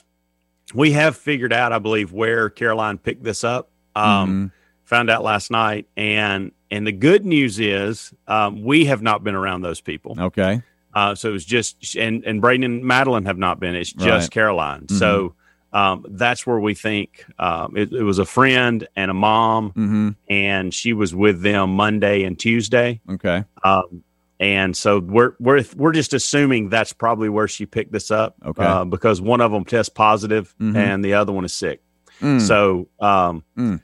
[0.74, 3.70] we have figured out, I believe, where Caroline picked this up.
[3.96, 4.46] Um, Mm-hmm.
[4.86, 9.36] Found out last night, and and the good news is um, we have not been
[9.36, 10.18] around those people.
[10.20, 10.62] okay,
[10.94, 13.74] Uh, so it was just and and Braden and Madeline have not been.
[13.74, 14.20] It's just Right.
[14.20, 14.28] Mm-hmm.
[14.28, 14.90] Caroline.
[14.90, 15.36] So
[15.72, 20.10] um, that's where we think um, it, it was a friend and a mom, mm-hmm.
[20.30, 23.00] and she was with them Monday and Tuesday.
[23.10, 24.04] okay, Um,
[24.42, 28.36] and so we're we're we're just assuming that's probably where she picked this up.
[28.46, 28.64] Okay.
[28.66, 30.76] uh, because one of them tests positive Mhm.
[30.76, 31.82] and the other one is sick.
[32.20, 32.42] Mm.
[32.42, 33.82] So um, Mm.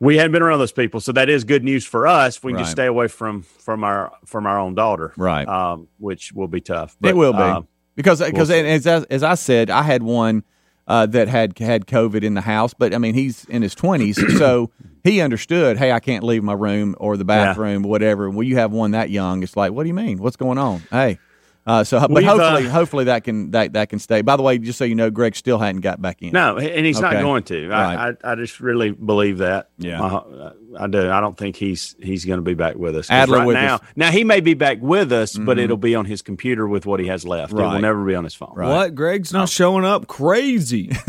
[0.00, 2.36] we hadn't been around those people, so that is good news for us.
[2.36, 2.62] If we can Right.
[2.62, 5.46] just stay away from from our from our own daughter, Right.
[5.46, 6.96] Um, which will be tough.
[7.02, 8.58] it will be um, because because see.
[8.60, 10.42] as, as I said, I had one
[10.90, 14.18] uh, that had had COVID in the house, but I mean he's in his twenties,
[14.38, 14.70] so
[15.04, 15.78] he understood.
[15.78, 18.28] Hey, I can't leave my room or the bathroom, whatever.
[18.28, 20.18] When you have one that young, it's like, what do you mean?
[20.18, 20.82] What's going on?
[20.90, 21.20] Hey.
[21.66, 24.22] Uh, so, but We've, uh, hopefully, hopefully that can that, that can stay.
[24.22, 26.32] By the way, just so you know, Greg still hadn't got back in.
[26.32, 27.68] No, and he's not going to.
[27.68, 27.96] Right.
[27.96, 29.68] I, I, I just really believe that.
[29.78, 30.02] Yeah.
[30.02, 31.10] Uh, I do.
[31.10, 33.08] I don't think he's he's going to be back with us.
[33.08, 33.80] 'Cause Adler right with now, us.
[33.82, 34.00] Mm-hmm.
[34.00, 36.98] now he may be back with us, but it'll be on his computer with what
[37.00, 37.52] he has left.
[37.52, 37.64] Right.
[37.70, 38.54] It will never be on his phone.
[38.54, 38.68] Right.
[38.68, 38.94] What?
[38.94, 40.06] Greg's not showing up?
[40.06, 40.90] Crazy.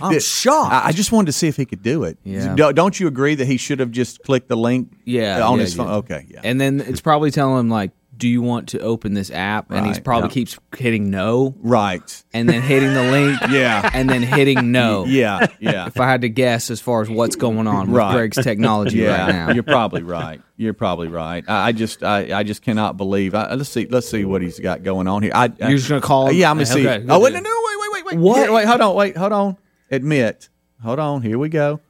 [0.00, 0.72] I'm Did- shocked.
[0.72, 2.18] I, I just wanted to see if he could do it.
[2.24, 2.54] Yeah.
[2.54, 4.92] Do- Don't you agree that he should have just clicked the link?
[5.04, 5.88] Yeah, on yeah, his phone.
[5.88, 6.40] Okay, yeah.
[6.44, 7.90] and then it's probably telling him like,
[8.20, 10.34] "Do you want to open this app?" And he's Right, probably yeah.
[10.34, 12.22] keeps hitting no, right.
[12.32, 13.90] and then hitting the link, Yeah.
[13.92, 15.04] and then hitting no.
[15.08, 15.86] Yeah, yeah.
[15.86, 19.24] If I had to guess, as far as what's going on with Greg's technology yeah,
[19.26, 20.40] right now, you're probably right.
[20.56, 21.42] You're probably right.
[21.48, 23.34] I, I just, I, I just cannot believe.
[23.34, 25.32] I, let's see, let's see what he's got going on here.
[25.34, 26.36] I, you're just gonna call him.
[26.36, 26.86] yeah, I'm gonna see.
[26.86, 28.18] Okay, oh wait, no, no, wait, wait, wait, wait.
[28.18, 28.36] What?
[28.38, 29.56] Here, wait, hold on, wait, hold on.
[29.90, 30.48] Admit.
[30.82, 31.22] Hold on.
[31.22, 31.80] Here we go.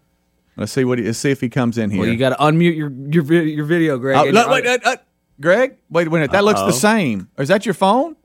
[0.57, 0.99] Let's see what.
[0.99, 2.01] He, let's see if he comes in here.
[2.01, 4.17] Well, you got to unmute your your your video, Greg.
[4.17, 4.97] Oh, and- wait, uh, uh,
[5.41, 5.77] Greg.
[5.89, 6.33] Wait a minute.
[6.33, 7.29] That looks the same.
[7.39, 8.17] Or is that your phone?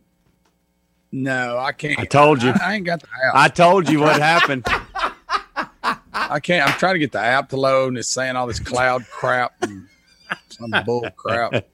[1.12, 1.98] No, I can't.
[1.98, 2.50] I told you.
[2.50, 3.36] I, I ain't got the app.
[3.36, 4.66] I told you what happened.
[6.14, 6.68] I can't.
[6.70, 9.54] I'm trying to get the app to load, and it's saying all this cloud crap
[9.62, 9.88] and
[10.50, 11.66] some bull crap.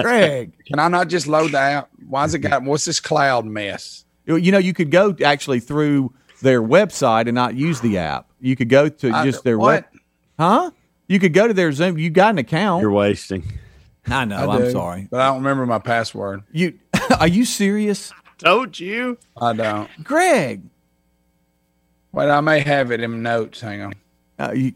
[0.00, 0.52] Greg.
[0.66, 1.88] Can I not just load the app?
[2.08, 2.62] Why's it got?
[2.62, 4.04] What's this cloud mess?
[4.26, 6.12] You you know, you could go actually through
[6.42, 8.30] their website and not use the app.
[8.40, 9.84] You could go to I- just their what?
[9.92, 10.00] web.
[10.38, 10.70] Huh?
[11.08, 11.98] You could go to their Zoom.
[11.98, 12.82] You got an account.
[12.82, 13.44] You're wasting.
[14.06, 14.36] I know.
[14.36, 15.08] I I'm sorry.
[15.10, 16.42] but I don't remember my password.
[16.52, 16.78] You
[17.20, 19.16] are you serious, Told you.
[19.40, 19.88] I don't.
[20.04, 20.62] Greg?
[22.12, 23.60] Wait, I may have it in notes.
[23.60, 23.94] Hang on.
[24.38, 24.72] Uh, you,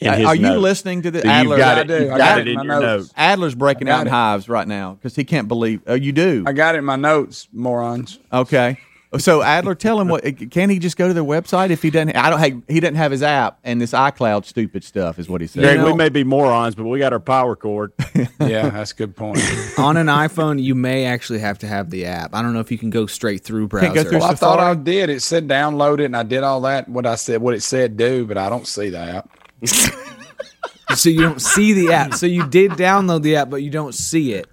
[0.00, 1.56] In his are you listening to the So Adler?
[1.56, 2.02] got I do.
[2.04, 3.04] You've I got got it it in in your notes.
[3.06, 3.14] notes.
[3.16, 5.80] Adler's breaking I got out in hives right now because he can't believe.
[5.86, 6.44] Oh, you do.
[6.46, 8.18] I got it in my notes, morons.
[8.32, 8.78] Okay.
[9.16, 10.22] So Adler, tell him what.
[10.50, 12.14] Can he just go to their website if he doesn't?
[12.14, 12.38] I don't.
[12.38, 15.62] Hey, he doesn't have his app and this iCloud stupid stuff is what he said.
[15.62, 17.92] Greg, know- we may be morons, but we got our power cord.
[18.40, 19.40] Yeah, that's a good point.
[19.78, 22.34] on an iPhone, you may actually have to have the app.
[22.34, 24.08] I don't know if you can go straight through Can't browser.
[24.08, 25.10] through well, I thought I did.
[25.10, 26.88] It said download it, and I did all that.
[26.88, 29.28] What I said, what it said, do, but I don't see the app.
[30.96, 32.14] so you don't see the app.
[32.14, 34.46] So you did download the app, but you don't see it.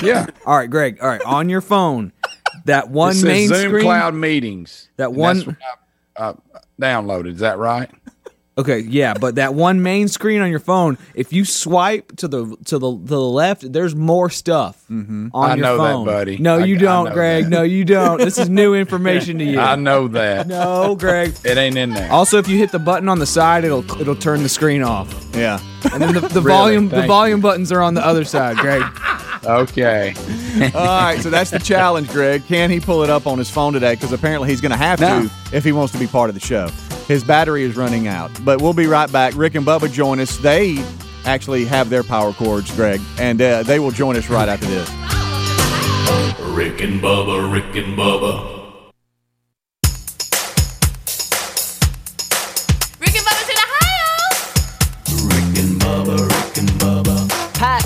[0.00, 0.98] Yeah, All right, Greg.
[1.02, 2.12] All right, on your phone,
[2.66, 3.82] that one says main Zoom screen.
[3.84, 4.88] Cloud meetings.
[4.96, 5.56] That one- that's what
[6.16, 6.32] I, uh,
[6.80, 7.34] downloaded.
[7.34, 7.90] Is that right?
[8.58, 12.44] Okay, yeah, but that one main screen on your phone, if you swipe to the
[12.66, 16.04] to the to the left, there's more stuff on I your know that, phone.
[16.04, 16.36] buddy.
[16.36, 17.44] No, I- you I don't, know Greg.
[17.44, 17.50] that.
[17.50, 18.18] No, you don't.
[18.18, 19.58] This is new information to you.
[19.58, 20.46] I know that.
[20.46, 21.32] No, Greg.
[21.42, 22.12] It ain't in there.
[22.12, 25.08] Also, if you hit the button on the side, it'll it'll turn the screen off.
[25.34, 25.58] Yeah.
[25.94, 26.58] And then the, the Really?
[26.58, 28.82] volume the Thank volume buttons are on the other side, Greg.
[29.44, 30.14] Okay.
[30.74, 31.18] All right.
[31.20, 32.44] So that's the challenge, Greg.
[32.46, 33.94] Can he pull it up on his phone today?
[33.94, 35.22] Because apparently he's going to have No.
[35.28, 36.68] to if he wants to be part of the show.
[37.08, 38.30] His battery is running out.
[38.44, 39.34] But we'll be right back.
[39.34, 40.36] Rick and Bubba join us.
[40.36, 40.84] They
[41.24, 44.88] actually have their power cords, Greg, and uh, they will join us right after this.
[46.54, 48.59] Rick and Bubba, Rick and Bubba.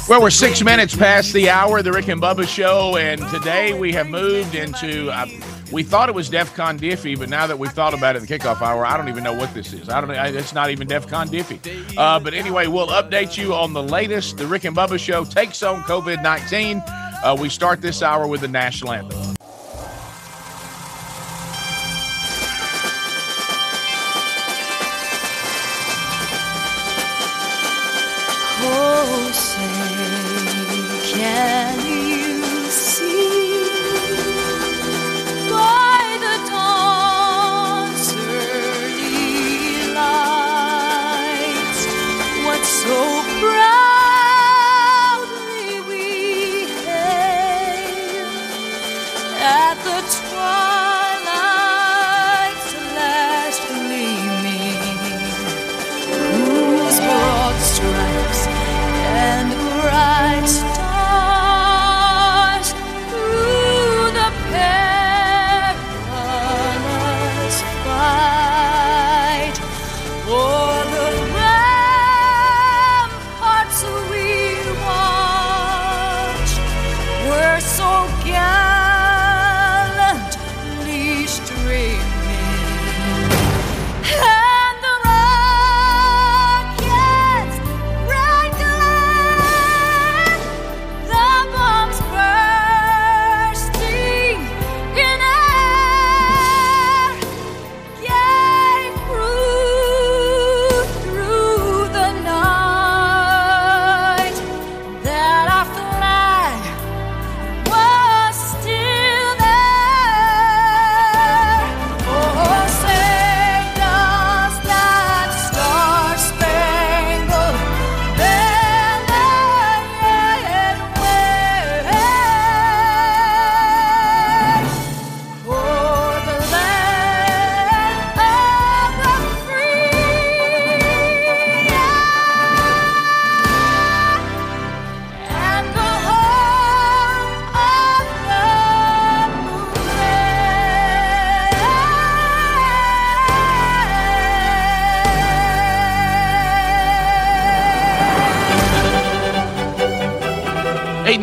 [0.06, 3.90] Well, we're six minutes past the hour the Rick and Bubba show, and today we
[3.94, 5.10] have moved into.
[5.10, 5.26] Uh,
[5.72, 8.26] we thought it was DEF CON Diffie, but now that we've thought about it the
[8.26, 9.88] kickoff hour, I don't even know what this is.
[9.88, 10.10] I don't.
[10.10, 11.96] I, it's not even DEF CON Diffie.
[11.96, 14.36] Uh, but anyway, we'll update you on the latest.
[14.36, 16.82] The Rick and Bubba show takes on COVID nineteen.
[16.86, 19.23] Uh, we start this hour with the national anthem.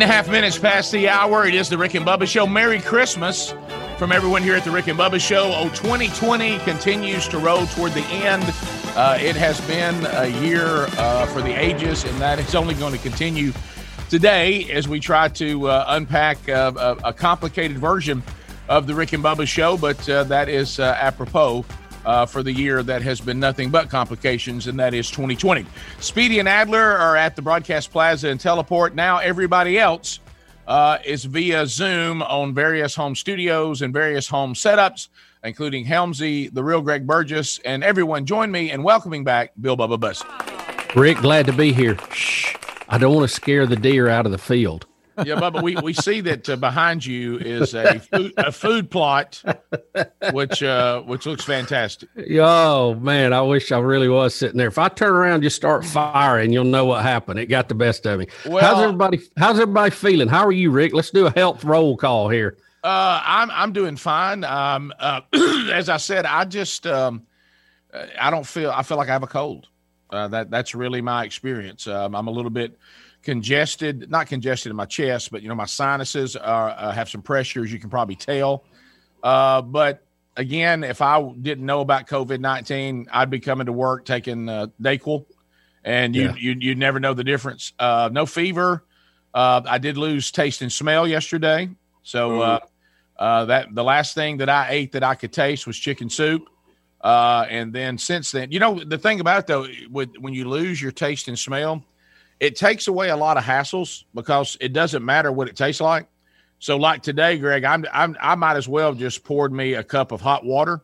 [0.02, 1.46] And a half minutes past the hour.
[1.46, 2.44] It is the Rick and Bubba Show.
[2.44, 3.54] Merry Christmas
[3.98, 5.52] from everyone here at the Rick and Bubba Show.
[5.54, 8.42] Oh, 2020 continues to roll toward the end.
[8.96, 12.92] Uh, it has been a year uh, for the ages, and that is only going
[12.92, 13.52] to continue
[14.10, 18.24] today as we try to uh, unpack uh, a, a complicated version
[18.68, 19.76] of the Rick and Bubba Show.
[19.76, 21.64] But uh, that is uh, apropos
[22.04, 25.66] uh, for the year that has been nothing but complications, and that is 2020.
[26.00, 28.94] Speedy and Adler are at the Broadcast Plaza and Teleport.
[28.94, 30.20] Now, everybody else
[30.66, 35.08] uh, is via Zoom on various home studios and various home setups,
[35.44, 38.26] including Helmsy, the real Greg Burgess, and everyone.
[38.26, 40.26] Join me in welcoming back Bill Bubba Bussey.
[40.94, 41.96] Rick, glad to be here.
[42.12, 42.54] Shh.
[42.88, 44.86] I don't want to scare the deer out of the field.
[45.18, 49.42] Yeah, Bubba, we, we see that uh, behind you is a food, a food plot,
[50.32, 52.08] which uh, which looks fantastic.
[52.38, 54.68] Oh man, I wish I really was sitting there.
[54.68, 57.38] If I turn around, just start firing, you'll know what happened.
[57.38, 58.26] It got the best of me.
[58.46, 59.20] Well- how's everybody?
[59.36, 60.28] How's everybody feeling?
[60.28, 60.94] How are you, Rick?
[60.94, 62.56] Let's do a health roll call here.
[62.84, 64.44] Uh, I'm I'm doing fine.
[64.44, 65.20] Um, uh,
[65.72, 67.26] as I said, I just um,
[68.18, 69.68] I don't feel I feel like I have a cold.
[70.10, 71.86] Uh, that that's really my experience.
[71.86, 72.76] Um, I'm a little bit
[73.22, 77.22] congested, not congested in my chest, but you know my sinuses are uh, have some
[77.22, 78.64] pressure, as you can probably tell.
[79.22, 80.02] Uh, but
[80.36, 84.66] again, if I didn't know about COVID nineteen, I'd be coming to work taking uh,
[84.80, 85.24] Dayquil,
[85.84, 86.34] and you Yeah.
[86.36, 87.72] you you never know the difference.
[87.78, 88.84] Uh, no fever.
[89.34, 91.70] Uh, I did lose taste and smell yesterday,
[92.02, 92.58] so uh,
[93.18, 96.48] uh, that the last thing that I ate that I could taste was chicken soup.
[97.00, 100.48] Uh, and then since then, you know, the thing about it though, with when you
[100.48, 101.82] lose your taste and smell,
[102.42, 106.08] it takes away a lot of hassles because it doesn't matter what it tastes like.
[106.58, 110.10] So, like today, Greg, I'm, I'm I might as well just poured me a cup
[110.10, 110.82] of hot water,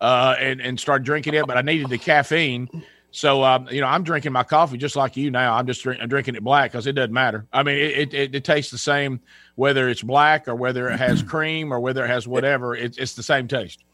[0.00, 1.46] uh, and and start drinking it.
[1.46, 2.70] But I needed the caffeine,
[3.10, 5.54] so um, you know, I'm drinking my coffee just like you now.
[5.54, 7.46] I'm just drink, I'm drinking it black because it doesn't matter.
[7.52, 9.20] I mean, it, it it tastes the same
[9.56, 12.74] whether it's black or whether it has cream or whether it has whatever.
[12.74, 13.84] It's it's the same taste.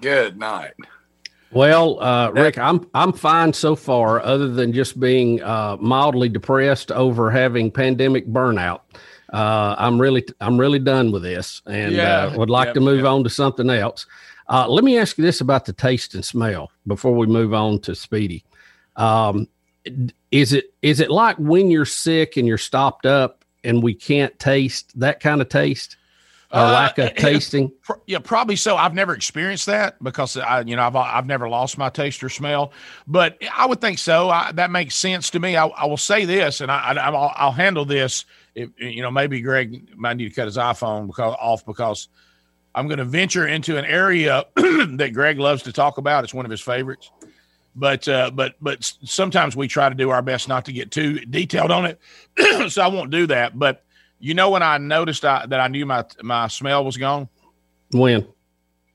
[0.00, 0.74] Good night.
[1.52, 6.90] Well, uh, Rick, I'm I'm fine so far, other than just being uh, mildly depressed
[6.90, 8.80] over having pandemic burnout.
[9.32, 12.26] Uh, I'm really I'm really done with this, and Yeah.
[12.26, 13.06] uh, would like Yep, to move yep.
[13.06, 14.06] on to something else.
[14.48, 17.80] Uh, let me ask you this about the taste and smell before we move on
[17.80, 18.44] to Speedy.
[18.96, 19.48] Um,
[20.30, 24.36] is it is it like when you're sick and you're stopped up and we can't
[24.38, 25.96] taste that kind of taste
[26.52, 27.72] or Uh, lack of tasting?
[27.82, 28.76] Pro- Yeah, probably so.
[28.76, 32.28] I've never experienced that because I, you know, I've I've never lost my taste or
[32.28, 32.72] smell,
[33.06, 34.28] but I would think so.
[34.30, 35.56] I, that makes sense to me.
[35.56, 38.24] I, I will say this, and I, I I'll, I'll handle this.
[38.54, 42.08] If you know, maybe Greg might need to cut his iPhone because off because
[42.74, 46.24] I'm going to venture into an area that Greg loves to talk about.
[46.24, 47.10] It's one of his favorites.
[47.74, 51.20] But uh, but but sometimes we try to do our best not to get too
[51.20, 51.98] detailed on it,
[52.70, 53.58] so I won't do that.
[53.58, 53.82] But
[54.22, 57.28] you know, when I noticed I, that I knew my my smell was gone,
[57.90, 58.26] When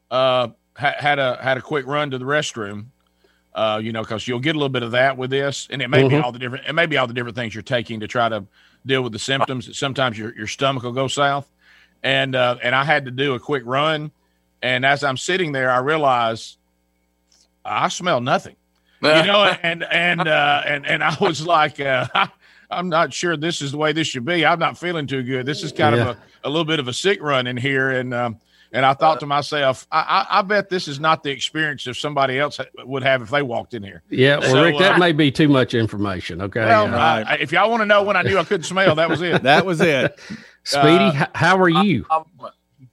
[0.09, 2.85] uh, ha- had a had a quick run to the restroom.
[3.53, 5.87] Uh, you know, because you'll get a little bit of that with this, and it
[5.89, 6.23] may be Mhm.
[6.23, 8.45] all the different, it may be all the different things you're taking to try to
[8.85, 9.75] deal with the symptoms.
[9.77, 11.49] Sometimes your your stomach will go south,
[12.03, 14.11] and uh, and I had to do a quick run,
[14.61, 16.57] and as I'm sitting there, I realized
[17.65, 18.55] I smell nothing.
[19.01, 22.05] You know, and and uh, and and I was like, uh,
[22.69, 24.45] I'm not sure this is the way this should be.
[24.45, 25.45] I'm not feeling too good.
[25.45, 26.09] This is kind Yeah.
[26.09, 28.39] of a, a little bit of a sick run in here, and um,
[28.73, 31.93] and I thought to myself, I, I, I bet this is not the experience that
[31.95, 34.03] somebody else would have if they walked in here.
[34.09, 36.41] Yeah, well, So, Rick, that uh, may be too much information.
[36.41, 38.65] Okay, Well, Uh, I- I- if y'all want to know when I knew I couldn't
[38.65, 39.41] smell, that was it.
[39.47, 40.19] That was it.
[40.63, 42.05] Speedy, uh, h- how are you?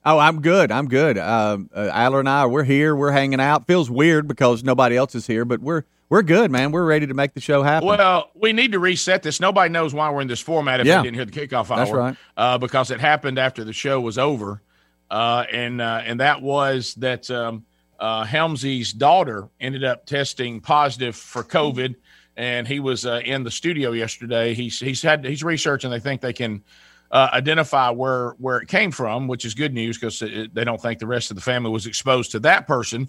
[0.07, 0.71] Oh, I'm good.
[0.71, 1.19] I'm good.
[1.19, 2.95] Um, uh, Adler and I, we're here.
[2.95, 3.67] We're hanging out.
[3.67, 6.73] Feels weird because nobody else is here, but we're we're good, man.
[6.73, 7.89] We're ready to make the show happen.
[7.89, 9.41] Well, we need to reset this.
[9.41, 10.99] Nobody knows why we're in this format if Yeah.
[10.99, 11.79] they didn't hear the kickoff hour.
[11.79, 12.17] That's right.
[12.37, 14.63] Uh, because it happened after the show was over,
[15.11, 17.65] uh, and uh, and that was that um,
[17.99, 21.95] uh, Helmsy's daughter ended up testing positive for COVID,
[22.37, 24.55] and he was uh, in the studio yesterday.
[24.55, 25.91] He's he's had he's researching.
[25.91, 26.63] They think they can.
[27.11, 30.99] Uh, identify where where it came from, which is good news because they don't think
[30.99, 33.09] the rest of the family was exposed to that person.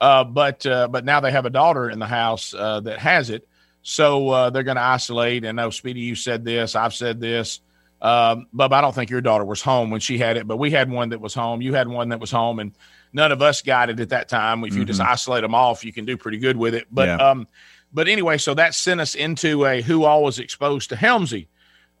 [0.00, 3.30] Uh, but uh, but now they have a daughter in the house uh, that has
[3.30, 3.46] it,
[3.82, 5.44] so uh, they're going to isolate.
[5.44, 7.60] And no, Speedy, you said this, I've said this.
[8.02, 10.70] Um, Bub, I don't think your daughter was home when she had it, but we
[10.70, 11.62] had one that was home.
[11.62, 12.72] You had one that was home, and
[13.14, 14.62] none of us got it at that time.
[14.64, 15.06] If you just Mhm.
[15.06, 16.86] isolate them off, you can do pretty good with it.
[16.90, 17.16] But Yeah.
[17.16, 17.46] um,
[17.94, 21.46] but anyway, so that sent us into a who all was exposed to Helmsy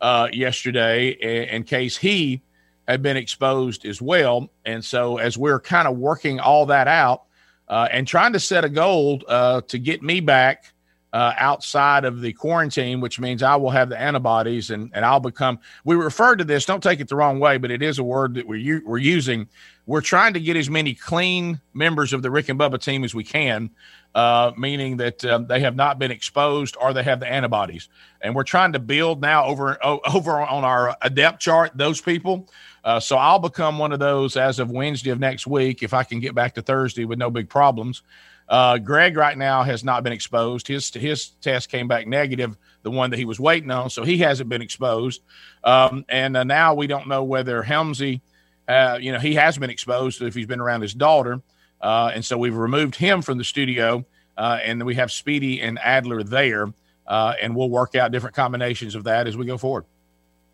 [0.00, 2.42] uh, yesterday, in, in case he
[2.86, 4.50] had been exposed as well.
[4.66, 7.22] And so as we're kind of working all that out
[7.68, 10.72] uh, and trying to set a goal uh, to get me back
[11.14, 15.20] uh, outside of the quarantine, which means I will have the antibodies and, and I'll
[15.20, 15.60] become.
[15.84, 16.66] We refer to this.
[16.66, 18.98] Don't take it the wrong way, but it is a word that we're u- we're
[18.98, 19.48] using.
[19.86, 23.14] We're trying to get as many clean members of the Rick and Bubba team as
[23.14, 23.70] we can,
[24.14, 27.88] uh, meaning that um, they have not been exposed or they have the antibodies.
[28.20, 32.48] And we're trying to build now over over on our adept chart those people.
[32.84, 36.04] Uh, so I'll become one of those as of Wednesday of next week if I
[36.04, 38.02] can get back to Thursday with no big problems.
[38.48, 40.68] Uh, Greg right now has not been exposed.
[40.68, 44.18] His his test came back negative, the one that he was waiting on, so he
[44.18, 45.22] hasn't been exposed.
[45.64, 48.20] Um, and uh, now we don't know whether Helmsy,
[48.68, 51.40] uh, you know, he has been exposed if he's been around his daughter,
[51.84, 54.06] uh, and so we've removed him from the studio,
[54.38, 56.72] uh, and we have Speedy and Adler there,
[57.06, 59.84] uh, and we'll work out different combinations of that as we go forward.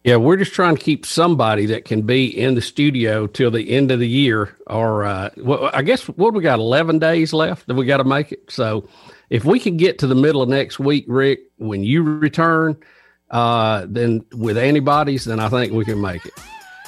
[0.02, 3.70] Yeah, we're just trying to keep somebody that can be in the studio till the
[3.70, 7.68] end of the year, or uh, well, I guess what we got eleven days left
[7.68, 8.50] that we got to make it.
[8.50, 8.88] So,
[9.28, 12.76] if we can get to the middle of next week, Rick, when you return,
[13.30, 16.32] uh, then with antibodies, then I think we can make it.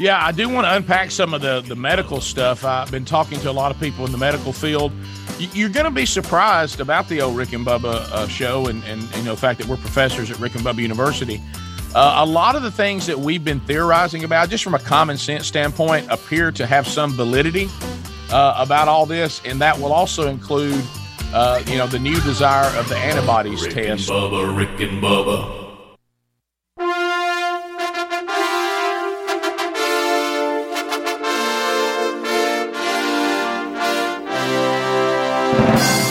[0.02, 2.64] Yeah, I do want to unpack some of the the medical stuff.
[2.64, 4.90] I've been talking to a lot of people in the medical field.
[5.38, 9.00] You're going to be surprised about the old Rick and Bubba uh, show, and and
[9.14, 11.40] you know the fact that we're professors at Rick and Bubba University.
[11.94, 15.16] Uh, a lot of the things that we've been theorizing about, just from a common
[15.16, 17.68] sense standpoint, appear to have some validity
[18.32, 20.82] uh, about all this, and that will also include,
[21.32, 24.08] uh, you know, the new desire of the antibodies test.
[24.08, 25.61] Bubba, Rick and Bubba.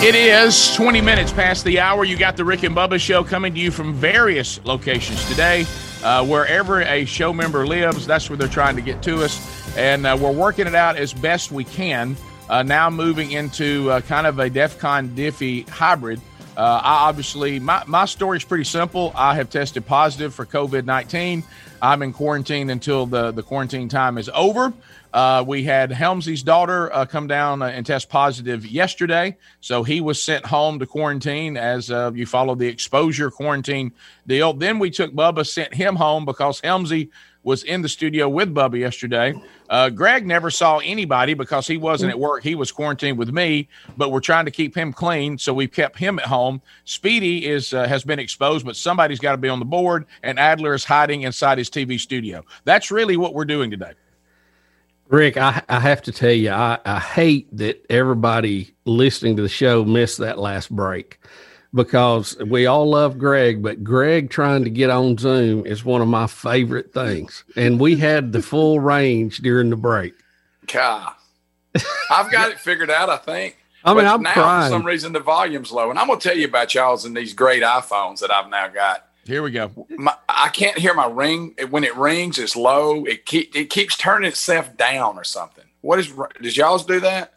[0.04, 2.04] It is 20 minutes past the hour.
[2.04, 5.64] You got the Rick and Bubba show coming to you from various locations today.
[6.04, 9.78] Uh, wherever a show member lives, that's where they're trying to get to us.
[9.78, 12.18] And uh, we're working it out as best we can.
[12.49, 15.16] Uh, now moving into uh, kind of a DEF CON
[15.70, 16.20] hybrid.
[16.62, 19.12] Uh, I obviously, my, my story is pretty simple.
[19.16, 21.43] I have tested positive for COVID 19.
[21.82, 24.72] I'm in quarantine until the, the quarantine time is over.
[25.12, 29.38] Uh, we had Helmsy's daughter uh, come down uh, and test positive yesterday.
[29.59, 33.91] So he was sent home to quarantine as uh, you follow the exposure quarantine
[34.28, 34.53] deal.
[34.53, 37.09] Then we took Bubba, sent him home because Helmsy
[37.43, 39.33] was in the studio with Bubba yesterday.
[39.69, 42.43] Uh, Greg never saw anybody because he wasn't at work.
[42.43, 43.67] He was quarantined with me,
[43.97, 46.61] but we're trying to keep him clean, so we've kept him at home.
[46.85, 50.39] Speedy is uh, has been exposed, but somebody's got to be on the board, and
[50.39, 52.43] Adler is hiding inside his TV studio.
[52.63, 53.93] That's really what we're doing today.
[55.07, 59.49] Rick, I, I have to tell you, I, I hate that everybody listening to the
[59.49, 61.19] show missed that last break
[61.74, 66.07] because we all love Greg, but Greg trying to get on Zoom is one of
[66.07, 67.43] my favorite things.
[67.55, 70.13] And we had the full range during the break.
[70.67, 71.13] God,
[72.09, 73.09] I've got it figured out.
[73.09, 73.57] I think.
[73.84, 74.72] I mean, But I'm now crying.
[74.72, 77.34] for some reason the volume's low, and I'm gonna tell you about y'all's and these
[77.34, 79.07] great iPhones that I've now got.
[79.26, 79.72] Here we go.
[79.89, 82.38] My, I can't hear my ring when it rings.
[82.39, 83.05] It's low.
[83.05, 85.65] It keep it keeps turning itself down or something.
[85.82, 86.11] What is?
[86.41, 87.34] Does y'all's do that?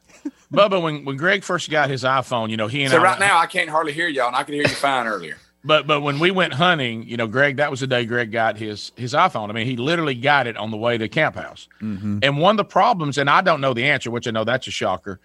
[0.55, 3.21] Bubba, when, when Greg first got his iPhone, you know, he and So I right
[3.21, 5.37] now I can't hardly hear y'all, and I can hear you fine earlier.
[5.67, 8.59] But but when we went hunting, you know, Greg, that was the day Greg got
[8.59, 9.49] his his iPhone.
[9.49, 11.69] I mean, he literally got it on the way to camp house.
[11.81, 12.19] Mm-hmm.
[12.23, 14.67] And one of the problems, and I don't know the answer, which I know that's
[14.67, 15.21] a shocker.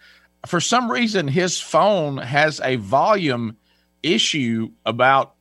[0.45, 3.57] For some reason, his phone has a volume
[4.01, 5.35] issue about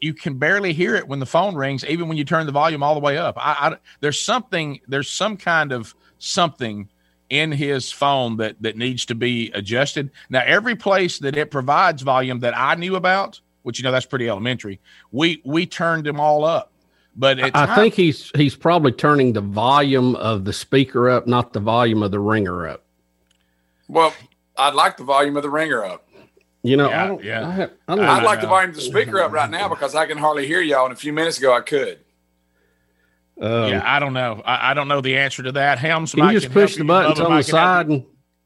[0.00, 2.82] you can barely hear it when the phone rings, even when you turn the volume
[2.82, 3.36] all the way up.
[3.38, 6.88] I, I there's something, there's some kind of something
[7.30, 10.10] in his phone that that needs to be adjusted.
[10.28, 14.06] Now, every place that it provides volume that I knew about, which you know that's
[14.06, 14.80] pretty elementary,
[15.12, 16.72] we we turned them all up.
[17.16, 21.26] But at I times- think he's he's probably turning the volume of the speaker up,
[21.26, 22.82] not the volume of the ringer up.
[23.88, 24.14] Well,
[24.58, 26.06] I'd like the volume of the ringer up.
[26.62, 27.48] You know, Yeah, I don't, yeah.
[27.48, 28.26] I, have- I don't I'd know.
[28.26, 30.84] like the volume of the speaker up right now because I can hardly hear y'all.
[30.84, 32.00] And a few minutes ago I could.
[33.40, 34.42] Um, yeah, I don't know.
[34.44, 35.78] I, I don't know the answer to that.
[35.78, 38.04] Helms, can you just push the buttons on the side and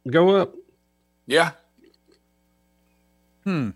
[0.09, 0.55] go up?
[1.27, 1.53] Yeah.
[3.43, 3.71] Hmm.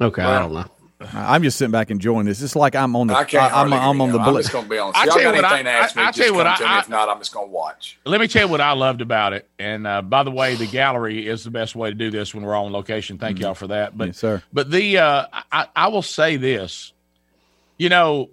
[0.00, 0.66] Okay, I don't know.
[1.12, 2.40] I'm just sitting back enjoying this.
[2.40, 3.14] It's like I'm on the.
[3.14, 3.52] I can't.
[3.52, 4.20] I, am I'm on the y'all.
[4.20, 4.42] I'm bullet.
[4.42, 4.92] just gonna be on.
[4.94, 6.02] I Y'all tell you what, I- to ask me?
[6.02, 6.78] I- I tell you come what, I- me.
[6.78, 7.98] If not, I'm just gonna watch.
[8.04, 9.48] Let me tell you what I loved about it.
[9.58, 12.44] And uh, by the way, the gallery is the best way to do this when
[12.44, 13.18] we're all on location.
[13.18, 13.96] Thank y'all for that.
[13.98, 14.42] But Yes, sir.
[14.52, 16.92] But the uh, I, I will say this,
[17.76, 18.30] you know,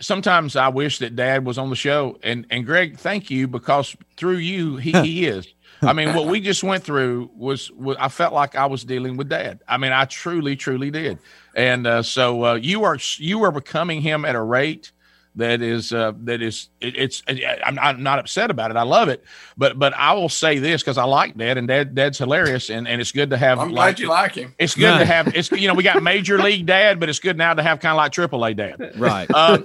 [0.00, 3.96] sometimes I wish that Dad was on the show, and and Greg, thank you because
[4.16, 5.46] through you he, he is.
[5.82, 9.16] I mean, what we just went through was, was I felt like I was dealing
[9.16, 9.60] with Dad.
[9.68, 11.18] I mean, I truly, truly did.
[11.54, 14.92] And uh, so uh, you are you are becoming him at a rate
[15.38, 17.22] that is uh, that is it, it's
[17.64, 18.76] I'm, I'm not upset about it.
[18.76, 19.24] I love it,
[19.56, 22.86] but but I will say this because I like Dad and Dad Dad's hilarious and,
[22.86, 23.58] and it's good to have.
[23.58, 24.54] I'm glad you like him.
[24.58, 25.34] It's good to have.
[25.34, 27.92] It's you know we got Major League Dad, but it's good now to have kind
[27.92, 28.92] of like Triple A Dad.
[28.96, 29.28] Right.
[29.34, 29.64] Um,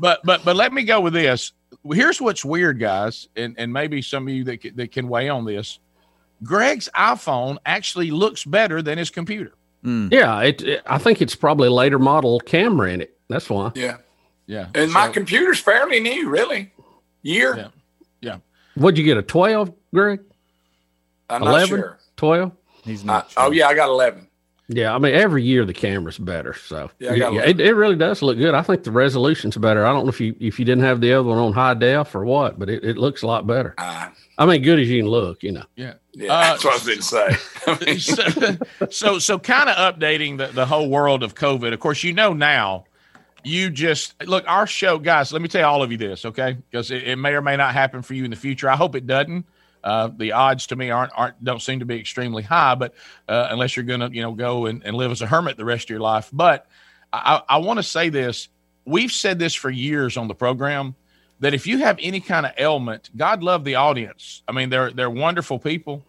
[0.00, 1.52] but but but let me go with this.
[1.92, 5.28] Here's what's weird, guys, and and maybe some of you that c- that can weigh
[5.28, 5.78] on this.
[6.42, 9.52] Greg's iPhone actually looks better than his computer.
[9.82, 13.16] Yeah, it, it- I think it's probably a later model camera in it.
[13.28, 13.72] That's why.
[13.74, 13.98] Yeah.
[14.50, 14.66] Yeah.
[14.74, 16.72] And my computer's fairly new, really.
[17.22, 17.56] Year.
[17.56, 17.68] Yeah.
[18.20, 18.36] Yeah.
[18.74, 19.16] What'd you get?
[19.16, 20.20] A twelve, Greg?
[21.28, 21.68] I'm not 11?
[21.68, 21.98] sure.
[22.16, 22.52] 12?
[22.82, 24.26] He's I, oh yeah, I got eleven.
[24.66, 26.54] Yeah, I mean every year the camera's better.
[26.54, 28.54] So Yeah, I got yeah, it, it really does look good.
[28.54, 29.86] I think the resolution's better.
[29.86, 32.12] I don't know if you if you didn't have the other one on high def
[32.14, 33.74] or what, but it, it looks a lot better.
[33.78, 35.64] Uh, I mean, good as you can look, you know.
[35.76, 35.94] Yeah.
[36.12, 37.36] Yeah, Uh, that's what I was going
[37.78, 37.98] to say.
[38.78, 41.72] so, so, so kind of updating the, the whole world of COVID.
[41.72, 42.84] Of course, you know now,
[43.44, 45.32] you just look our show, guys.
[45.32, 46.56] Let me tell all of you this, okay?
[46.70, 48.68] Because it, it may or may not happen for you in the future.
[48.68, 49.46] I hope it doesn't.
[49.82, 52.94] Uh, the odds to me aren't aren't don't seem to be extremely high, but
[53.28, 55.84] uh, unless you're gonna you know go and, and live as a hermit the rest
[55.84, 56.28] of your life.
[56.32, 56.66] But
[57.12, 58.48] I, I want to say this:
[58.84, 60.94] we've said this for years on the program
[61.40, 64.42] that if you have any kind of ailment, God love the audience.
[64.46, 66.04] I mean, they're they're wonderful people.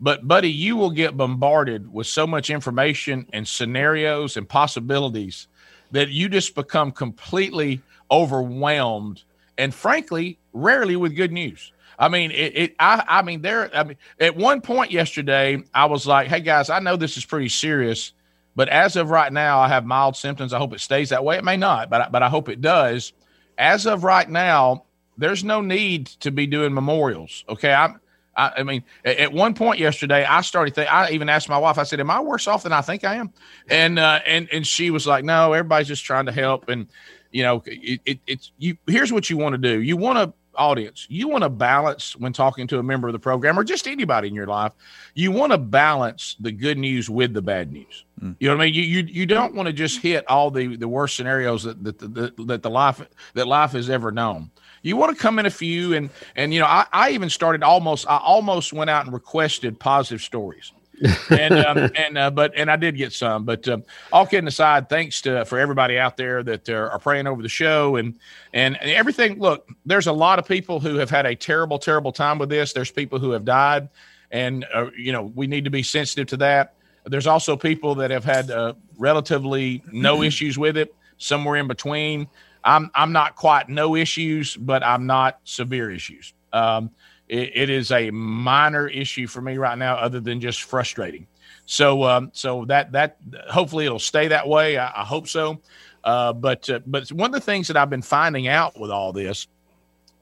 [0.00, 5.46] But buddy, you will get bombarded with so much information and scenarios and possibilities
[5.94, 7.80] that you just become completely
[8.10, 9.22] overwhelmed
[9.56, 11.72] and frankly, rarely with good news.
[11.96, 15.86] I mean, it, it I I mean there I mean at one point yesterday I
[15.86, 18.12] was like, "Hey guys, I know this is pretty serious,
[18.56, 20.52] but as of right now I have mild symptoms.
[20.52, 21.36] I hope it stays that way.
[21.36, 23.12] It may not, but but I hope it does.
[23.56, 24.86] As of right now,
[25.16, 27.44] there's no need to be doing memorials.
[27.48, 28.00] Okay, I'm
[28.36, 30.74] I, I mean, at, one point yesterday, I started.
[30.74, 31.78] Think, I even asked my wife.
[31.78, 33.32] I said, "Am I worse off than I think I am?"
[33.68, 36.88] And uh, and and she was like, "No, everybody's just trying to help." And
[37.30, 38.76] you know, it, it, it's you.
[38.86, 39.80] Here's what you want to do.
[39.80, 41.06] You want to audience.
[41.10, 44.28] You want to balance when talking to a member of the program or just anybody
[44.28, 44.72] in your life.
[45.14, 48.04] You want to balance the good news with the bad news.
[48.38, 48.74] You know what I mean?
[48.74, 51.98] You you, you don't want to just hit all the the worst scenarios that that,
[51.98, 54.50] that that the life that life has ever known.
[54.84, 57.62] You want to come in a few and and you know I, I even started
[57.62, 60.72] almost I almost went out and requested positive stories.
[61.30, 63.44] and um, and uh, but and I did get some.
[63.44, 63.82] But um,
[64.12, 67.48] all kidding aside, thanks to for everybody out there that are, are praying over the
[67.48, 68.14] show and,
[68.52, 69.38] and and everything.
[69.38, 72.72] Look, there's a lot of people who have had a terrible, terrible time with this.
[72.72, 73.88] There's people who have died,
[74.30, 76.74] and uh, you know we need to be sensitive to that.
[77.04, 82.28] There's also people that have had uh, relatively no issues with it, somewhere in between.
[82.64, 86.32] I'm I'm not quite no issues, but I'm not severe issues.
[86.52, 86.90] Um,
[87.28, 91.26] it, it is a minor issue for me right now, other than just frustrating.
[91.66, 94.78] So um, so that that hopefully it'll stay that way.
[94.78, 95.60] I, I hope so.
[96.02, 99.12] Uh, but uh, but one of the things that I've been finding out with all
[99.12, 99.46] this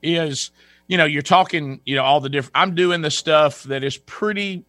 [0.03, 0.51] is
[0.89, 2.57] you know you're talking you know all the different.
[2.57, 4.65] I'm doing the stuff that is pretty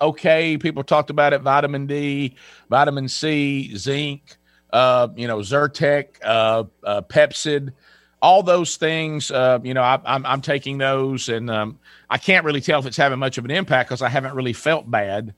[0.00, 0.58] okay.
[0.58, 2.36] People talked about it: vitamin D,
[2.68, 4.36] vitamin C, zinc
[4.74, 7.72] uh, you know, Zyrtec, uh, uh, Pepcid,
[8.20, 9.30] all those things.
[9.30, 11.78] Uh, you know, I, I'm, I'm taking those, and um,
[12.10, 14.52] I can't really tell if it's having much of an impact because I haven't really
[14.52, 15.32] felt bad.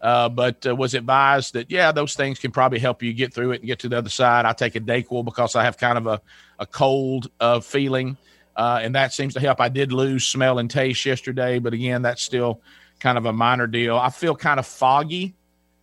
[0.00, 3.52] Uh, but uh, was advised that yeah, those things can probably help you get through
[3.52, 4.44] it and get to the other side.
[4.44, 6.20] I take a Dayquil because I have kind of a
[6.60, 8.16] a cold uh, feeling,
[8.54, 9.60] uh, and that seems to help.
[9.60, 12.60] I did lose smell and taste yesterday, but again, that's still
[13.00, 13.96] kind of a minor deal.
[13.96, 15.34] I feel kind of foggy,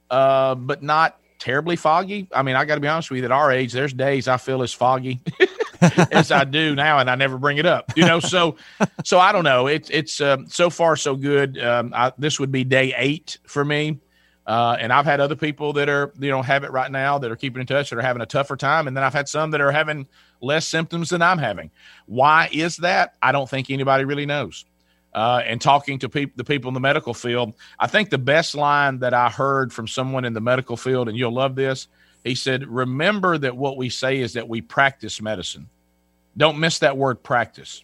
[0.09, 2.29] uh, but not terribly foggy.
[2.33, 3.25] I mean, I got to be honest with you.
[3.25, 5.19] At our age, there's days I feel as foggy
[5.81, 7.91] as I do now, and I never bring it up.
[7.97, 8.55] You know, so
[9.03, 9.67] so I don't know.
[9.67, 11.61] It's it's um, so far so good.
[11.61, 13.99] Um, I, this would be day eight for me,
[14.47, 17.29] uh, and I've had other people that are you know have it right now that
[17.29, 19.51] are keeping in touch that are having a tougher time, and then I've had some
[19.51, 20.07] that are having
[20.39, 21.71] less symptoms than I'm having.
[22.05, 23.15] Why is that?
[23.21, 24.63] I don't think anybody really knows.
[25.13, 28.55] Uh, and talking to people, the people in the medical field, I think the best
[28.55, 31.87] line that I heard from someone in the medical field, and you'll love this,
[32.23, 35.69] he said, "Remember that what we say is that we practice medicine.
[36.35, 37.83] Don't miss that word practice."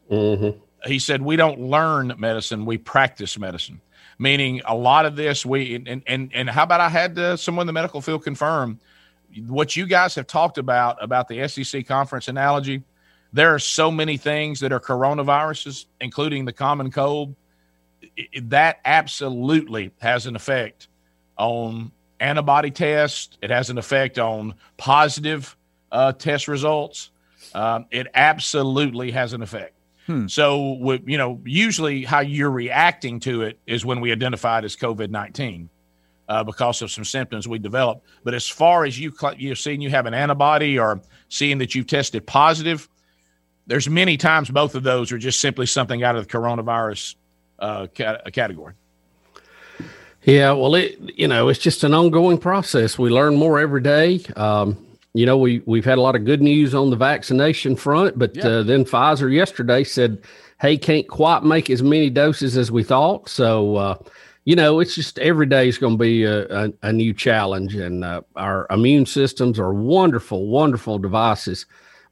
[0.85, 3.81] He said, "We don't learn medicine; we practice medicine."
[4.17, 7.63] Meaning, a lot of this we and and and how about I had uh, someone
[7.63, 8.79] in the medical field confirm
[9.47, 12.83] what you guys have talked about about the SEC conference analogy.
[13.33, 17.35] There are so many things that are coronaviruses, including the common cold.
[18.03, 20.87] I- I- that absolutely has an effect
[21.37, 23.37] on antibody tests.
[23.41, 25.55] It has an effect on positive
[25.91, 27.11] uh, test results.
[27.55, 29.73] Um, it absolutely has an effect.
[30.27, 34.65] So, with, you know, usually how you're reacting to it is when we identify it
[34.65, 35.69] as COVID 19
[36.27, 38.01] uh, because of some symptoms we develop.
[38.23, 40.99] But as far as you, cl- you're seeing you have an antibody or
[41.29, 42.89] seeing that you've tested positive,
[43.69, 47.15] there's many times both of those are just simply something out of the coronavirus
[47.59, 48.73] uh, cat- category.
[50.23, 52.99] Yeah, well, it you know it's just an ongoing process.
[52.99, 54.21] We learn more every day.
[54.35, 58.19] Um, you know, we we've had a lot of good news on the vaccination front,
[58.19, 58.47] but Yeah.
[58.47, 60.21] uh, then Pfizer yesterday said,
[60.59, 63.95] "Hey, can't quite make as many doses as we thought." So, uh,
[64.45, 67.75] you know, it's just every day is going to be a, a, a new challenge,
[67.75, 71.65] and uh, our immune systems are wonderful, wonderful devices.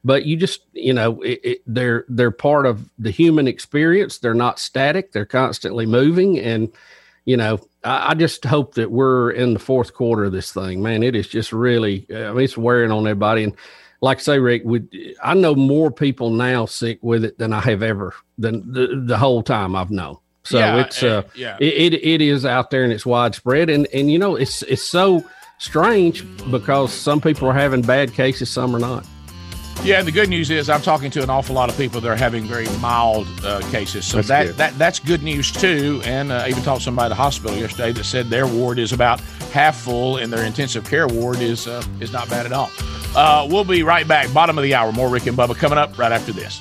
[0.04, 4.18] But you just, you know, it, it, they're they're part of the human experience.
[4.18, 6.72] They're not static; they're constantly moving, and
[7.28, 10.82] you know, I, I just hope that we're in the fourth quarter of this thing,
[10.82, 11.02] man.
[11.02, 13.44] It is just really, I mean, it's wearing on everybody.
[13.44, 13.54] And
[14.00, 17.60] like I say, Rick, we, I know more people now sick with it than I
[17.60, 20.16] have ever, than the, the whole time I've known.
[20.44, 21.58] So Yeah, it's, uh, uh, yeah.
[21.60, 23.68] it, it, it is out there and it's widespread.
[23.68, 25.22] And, and, you know, it's, it's so
[25.58, 29.04] strange because some people are having bad cases, some are not.
[29.84, 32.08] Yeah, and the good news is I'm talking to an awful lot of people that
[32.10, 34.04] are having very mild uh, cases.
[34.04, 34.56] So That's that, good.
[34.56, 36.02] that that's good news too.
[36.04, 38.78] And uh, I even talked to somebody at the hospital yesterday that said their ward
[38.78, 39.20] is about
[39.52, 42.70] half full and their intensive care ward is uh, is not bad at all.
[43.16, 44.30] Uh, we'll be right back.
[44.34, 44.92] Bottom of the hour.
[44.92, 46.60] More Rick and Bubba coming up right after this.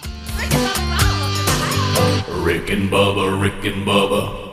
[2.44, 4.47] Rick and Bubba, Rick and Bubba.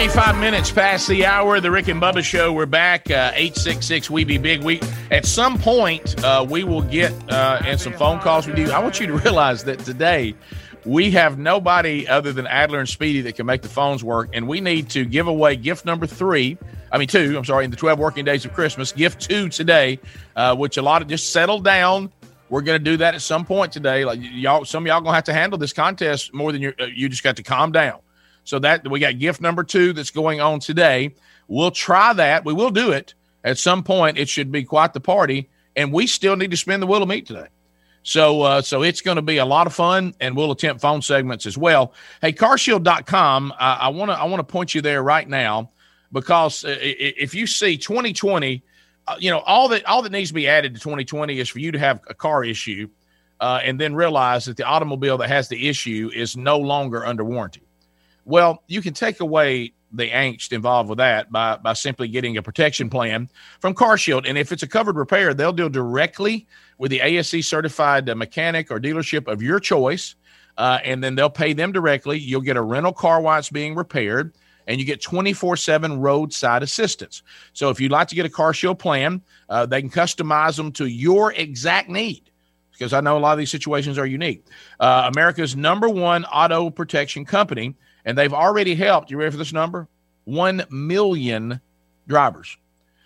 [0.00, 2.54] 35 minutes past the hour, the Rick and Bubba show.
[2.54, 3.10] We're back.
[3.10, 4.64] Uh, 866 We Be Big.
[4.64, 4.80] We
[5.10, 8.70] At some point, uh, we will get uh, and some phone calls with you.
[8.70, 10.34] I want you to realize that today
[10.86, 14.48] we have nobody other than Adler and Speedy that can make the phones work, and
[14.48, 16.56] we need to give away gift number three.
[16.90, 18.92] I mean, two, I'm sorry, in the 12 working days of Christmas.
[18.92, 20.00] Gift two today,
[20.34, 22.10] uh, which a lot of just settled down.
[22.48, 24.06] We're going to do that at some point today.
[24.06, 26.72] Like y'all, some of y'all going to have to handle this contest more than you.
[26.80, 28.00] Uh, you just got to calm down.
[28.44, 31.14] So that we got gift number two that's going on today.
[31.48, 32.44] We'll try that.
[32.44, 33.14] We will do it
[33.44, 34.18] at some point.
[34.18, 37.08] It should be quite the party, and we still need to spin the wheel of
[37.08, 37.48] meat today.
[38.02, 41.02] So, uh, so it's going to be a lot of fun, and we'll attempt phone
[41.02, 41.92] segments as well.
[42.22, 45.70] Hey, carshield.com, I, I want to I want to point you there right now
[46.12, 48.62] because uh, if you see 2020,
[49.06, 51.58] uh, you know all that all that needs to be added to 2020 is for
[51.58, 52.88] you to have a car issue,
[53.40, 57.24] uh, and then realize that the automobile that has the issue is no longer under
[57.24, 57.62] warranty.
[58.30, 62.42] Well, you can take away the angst involved with that by, by simply getting a
[62.42, 63.28] protection plan
[63.58, 64.24] from CarShield.
[64.24, 66.46] And if it's a covered repair, they'll deal directly
[66.78, 70.14] with the ASE certified uh, mechanic or dealership of your choice.
[70.56, 72.20] Uh, and then they'll pay them directly.
[72.20, 74.32] You'll get a rental car while it's being repaired,
[74.68, 77.24] and you get 24 7 roadside assistance.
[77.52, 80.86] So if you'd like to get a CarShield plan, uh, they can customize them to
[80.86, 82.30] your exact need
[82.80, 84.42] because I know a lot of these situations are unique.
[84.78, 87.74] Uh, America's number one auto protection company,
[88.04, 89.10] and they've already helped.
[89.10, 89.88] You ready for this number?
[90.24, 91.60] One million
[92.06, 92.56] drivers.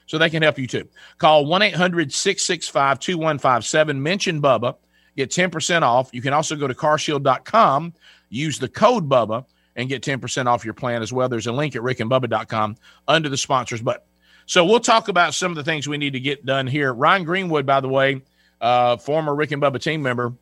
[0.06, 0.88] So they can help you too.
[1.18, 4.02] Call 1 800 665 2157.
[4.02, 4.76] Mention Bubba.
[5.16, 6.10] Get 10% off.
[6.12, 7.94] You can also go to carshield.com,
[8.30, 9.44] use the code Bubba,
[9.76, 11.28] and get 10% off your plan as well.
[11.28, 12.76] There's a link at rickandbubba.com
[13.06, 14.02] under the sponsors button.
[14.46, 16.92] So we'll talk about some of the things we need to get done here.
[16.92, 18.22] Ryan Greenwood, by the way,
[18.60, 20.34] uh, former Rick and Bubba team member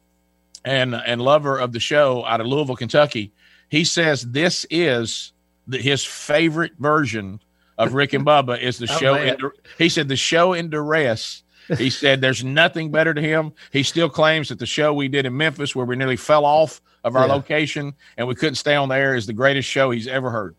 [0.64, 3.32] and and lover of the show out of Louisville, Kentucky,
[3.72, 5.32] he says this is
[5.66, 7.40] the, his favorite version
[7.78, 9.14] of Rick and Bubba is the Oh, show.
[9.14, 9.38] In,
[9.78, 11.42] he said the show in duress.
[11.78, 13.52] He said there's nothing better to him.
[13.72, 16.82] He still claims that the show we did in Memphis, where we nearly fell off
[17.02, 17.32] of our Yeah.
[17.32, 20.54] location and we couldn't stay on the air, is the greatest show he's ever heard.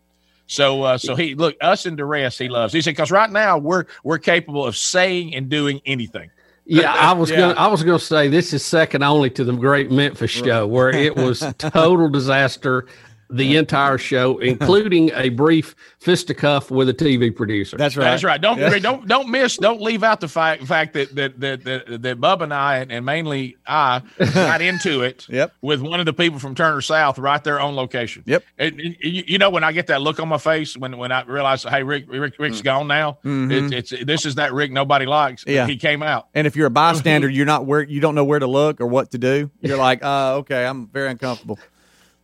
[0.48, 2.36] So, uh, so he look us in duress.
[2.36, 2.72] He loves.
[2.74, 6.30] He said because right now we're we're capable of saying and doing anything.
[6.66, 7.36] Yeah, I was Yeah.
[7.40, 10.90] gonna I was gonna say this is second only to the great Memphis show where
[10.90, 12.86] it was total disaster
[13.30, 17.76] the entire show, including a brief fisticuff with a TV producer.
[17.76, 18.04] That's right.
[18.04, 18.40] That's right.
[18.40, 18.78] Don't Yeah.
[18.78, 19.56] don't don't miss.
[19.56, 22.92] Don't leave out the fact fact that that that that, that Bub and I and,
[22.92, 24.02] and mainly I
[24.34, 25.26] got into it.
[25.28, 25.52] Yep.
[25.62, 28.22] With one of the people from Turner South right there on location.
[28.26, 28.44] Yep.
[28.58, 31.12] And, and you, you know when I get that look on my face when when
[31.12, 33.18] I realize hey Rick, Rick Rick's gone now.
[33.24, 33.72] Mhm.
[33.72, 35.44] It's, it's this is that Rick nobody likes.
[35.46, 35.66] Yeah.
[35.66, 36.28] He came out.
[36.34, 38.86] And if you're a bystander, you're not where you don't know where to look or
[38.86, 39.50] what to do.
[39.60, 41.58] You're like, uh, okay, I'm very uncomfortable.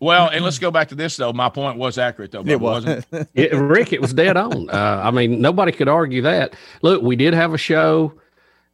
[0.01, 1.33] Well, and let's go back to this though.
[1.33, 2.43] My point was accurate though.
[2.45, 2.85] It was.
[2.87, 3.29] wasn't it?
[3.35, 4.71] It- Rick, it was dead on.
[4.71, 6.55] Uh, I mean, nobody could argue that.
[6.83, 8.15] Look, we did have a show.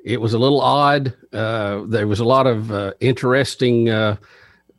[0.04, 1.12] It was a little odd.
[1.32, 4.16] Uh, there was a lot of uh, interesting uh,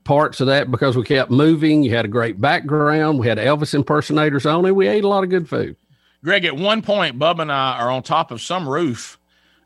[0.06, 1.84] parts of that because we kept moving.
[1.84, 3.20] You had a great background.
[3.20, 4.74] We had Elvis impersonators on it.
[4.74, 5.76] We ate a lot of good food.
[6.24, 9.20] Greg, at one point, Bub and I are on top of some roof.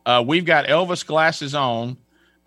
[0.03, 1.97] Uh, we've got Elvis glasses on.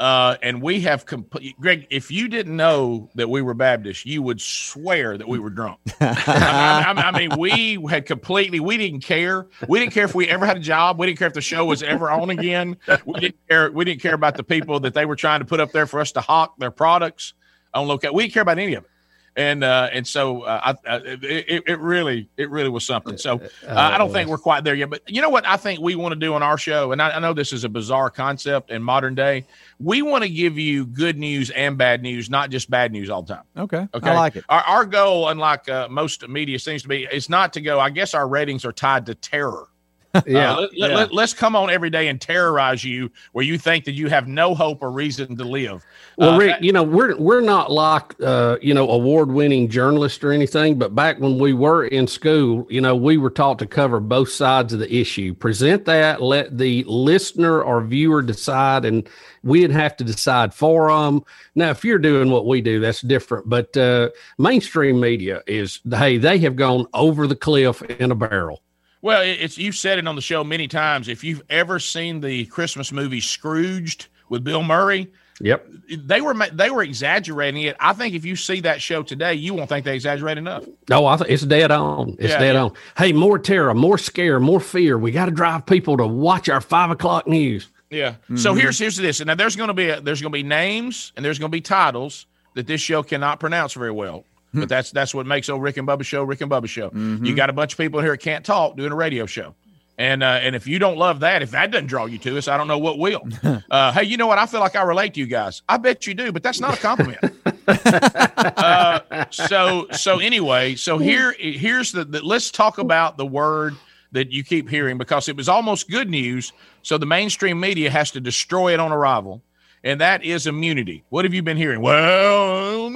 [0.00, 1.86] Uh, and we have complete Greg.
[1.88, 5.78] If you didn't know that we were Baptist, you would swear that we were drunk.
[6.00, 8.58] I, I- I mean, we had completely.
[8.58, 9.46] We didn't care.
[9.68, 10.98] We didn't care if we ever had a job.
[10.98, 12.76] We didn't care if the show was ever on again.
[13.06, 13.70] We didn't care.
[13.70, 16.00] We didn't care about the people that they were trying to put up there for
[16.00, 17.34] us to hawk their products
[17.72, 18.14] on location.
[18.16, 18.90] We didn't care about any of it.
[19.36, 23.18] And uh, and so uh, I, I, it, it really it really was something.
[23.18, 24.90] So uh, I don't think we're quite there yet.
[24.90, 27.16] But you know what I think we want to do on our show, and I,
[27.16, 29.44] I know this is a bizarre concept in modern day.
[29.80, 33.22] We want to give you good news and bad news, not just bad news all
[33.22, 33.44] the time.
[33.56, 33.88] Okay.
[33.92, 34.10] Okay.
[34.10, 34.44] I like it.
[34.48, 37.80] Our, our goal, unlike uh, most media seems to be, is not to go.
[37.80, 39.66] I guess our ratings are tied to terror.
[40.26, 40.54] Yeah.
[40.54, 44.08] Uh, let, us come on every day and terrorize you where you think that you
[44.08, 45.84] have no hope or reason to live.
[46.16, 50.22] Well, Uh, Rick, you know we're we're not like uh, you know award winning journalists
[50.22, 53.66] or anything, but back when we were in school, you know we were taught to
[53.66, 55.34] cover both sides of the issue.
[55.34, 59.08] Present that, let the listener or viewer decide, and
[59.42, 61.24] we'd have to decide for them.
[61.54, 63.48] Now, if you're doing what we do, that's different.
[63.48, 68.63] But uh, mainstream media is hey, they have gone over the cliff in a barrel.
[69.04, 71.08] Well, it's you've said it on the show many times.
[71.08, 75.68] If you've ever seen the Christmas movie Scrooged with Bill Murray, Yep.
[75.98, 77.76] they were they were exaggerating it.
[77.78, 80.64] I think if you see that show today, you won't think they exaggerate enough.
[80.88, 82.16] No, I th- it's dead on.
[82.18, 82.62] It's Yeah, dead yeah.
[82.62, 82.72] on.
[82.96, 84.96] Hey, more terror, more scare, more fear.
[84.96, 87.68] We got to drive people to watch our five o'clock news.
[87.90, 88.14] Yeah.
[88.36, 88.60] So Mhm.
[88.60, 89.20] here's here's this.
[89.20, 91.50] And now there's going to be a, there's going to be names and there's going
[91.50, 92.24] to be titles
[92.54, 94.24] that this show cannot pronounce very well.
[94.54, 96.90] But that's that's what makes old Rick and Bubba show Rick and Bubba show.
[96.94, 99.54] You got a bunch of people here that can't talk doing a radio show.
[99.96, 102.48] And uh, and if you don't love that, if that doesn't draw you to us,
[102.48, 103.22] I don't know what will.
[103.70, 104.38] Uh, hey, you know what?
[104.38, 105.62] I feel like I relate to you guys.
[105.68, 107.18] I bet you do, but that's not a compliment.
[107.66, 113.74] uh, so so anyway, so here here's the, the let's talk about the word
[114.12, 116.52] that you keep hearing because it was almost good news.
[116.82, 119.42] So the mainstream media has to destroy it on arrival,
[119.82, 121.04] and that is immunity.
[121.08, 121.80] What have you been hearing?
[121.80, 122.90] Well,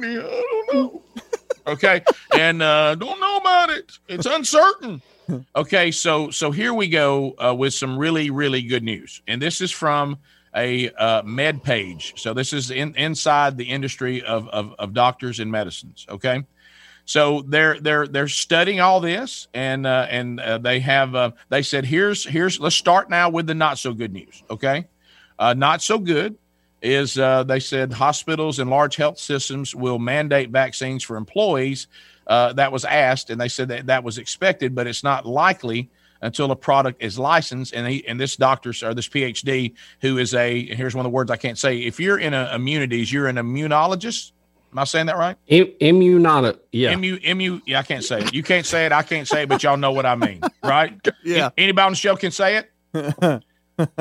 [0.00, 1.02] I don't know.
[1.64, 2.02] Okay,
[2.36, 3.92] and uh, don't know about it.
[4.08, 5.00] It's uncertain.
[5.54, 9.60] Okay, so so here we go uh, with some really really good news, and this
[9.60, 10.18] is from
[10.56, 12.14] a uh, med page.
[12.16, 16.04] So this is in, inside the industry of, of of doctors and medicines.
[16.08, 16.42] Okay,
[17.04, 21.62] so they're they're they're studying all this, and uh, and uh, they have uh, they
[21.62, 24.42] said here's here's let's start now with the not so good news.
[24.50, 24.86] Okay,
[25.38, 26.36] uh, not so good
[26.82, 31.86] is uh, they said hospitals and large health systems will mandate vaccines for employees.
[32.26, 35.90] Uh, that was asked, and they said that that was expected, but it's not likely
[36.20, 37.74] until a product is licensed.
[37.74, 41.10] And he, and this doctor or this PhD, who is a and here's one of
[41.10, 41.78] the words I can't say.
[41.78, 44.32] If you're in a immunities, you're an immunologist.
[44.70, 45.36] Am I saying that right?
[45.48, 46.96] Im- immunota, yeah.
[46.96, 48.32] Mu, mu, yeah, I can't say it.
[48.32, 48.92] You can't say it.
[48.92, 50.98] I can't say it, but y'all know what I mean, right?
[51.24, 51.50] Yeah.
[51.58, 52.56] Anybody on the show can say
[52.94, 53.42] it.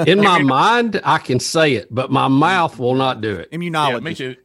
[0.06, 3.52] In my mind, I can say it, but my mouth will not do it.
[3.52, 3.92] Immunologist.
[3.92, 4.36] Yeah, me too.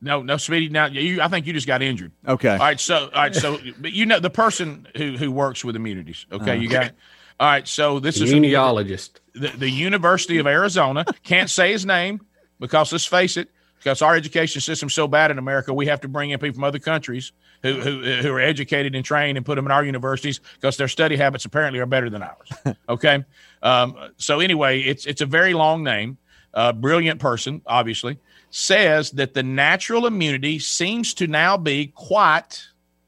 [0.00, 0.68] No, no, Speedy.
[0.68, 2.12] Now, you, I think you just got injured.
[2.28, 2.50] Okay.
[2.50, 2.78] All right.
[2.78, 3.34] So, all right.
[3.34, 6.26] So, but you know the person who who works with immunities.
[6.30, 6.92] Okay, you got it.
[7.40, 7.66] All right.
[7.66, 9.10] So this is from Immunologist.
[9.34, 11.04] the, the University of Arizona.
[11.22, 12.24] Can't say his name
[12.60, 16.08] because let's face it, because our education system's so bad in America, we have to
[16.08, 17.32] bring in people from other countries
[17.62, 20.88] who who, who are educated and trained and put them in our universities because their
[20.88, 22.48] study habits apparently are better than ours.
[22.88, 23.24] Okay.
[23.62, 26.18] Um, so anyway, it's it's a very long name.
[26.54, 28.18] Uh, brilliant person, obviously,
[28.50, 32.64] says that the natural immunity seems to now be quite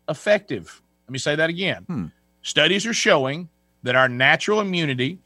[0.09, 0.83] effective.
[1.07, 2.13] Let me say that again.
[2.43, 3.49] Studies are showing
[3.85, 5.19] that our natural immunity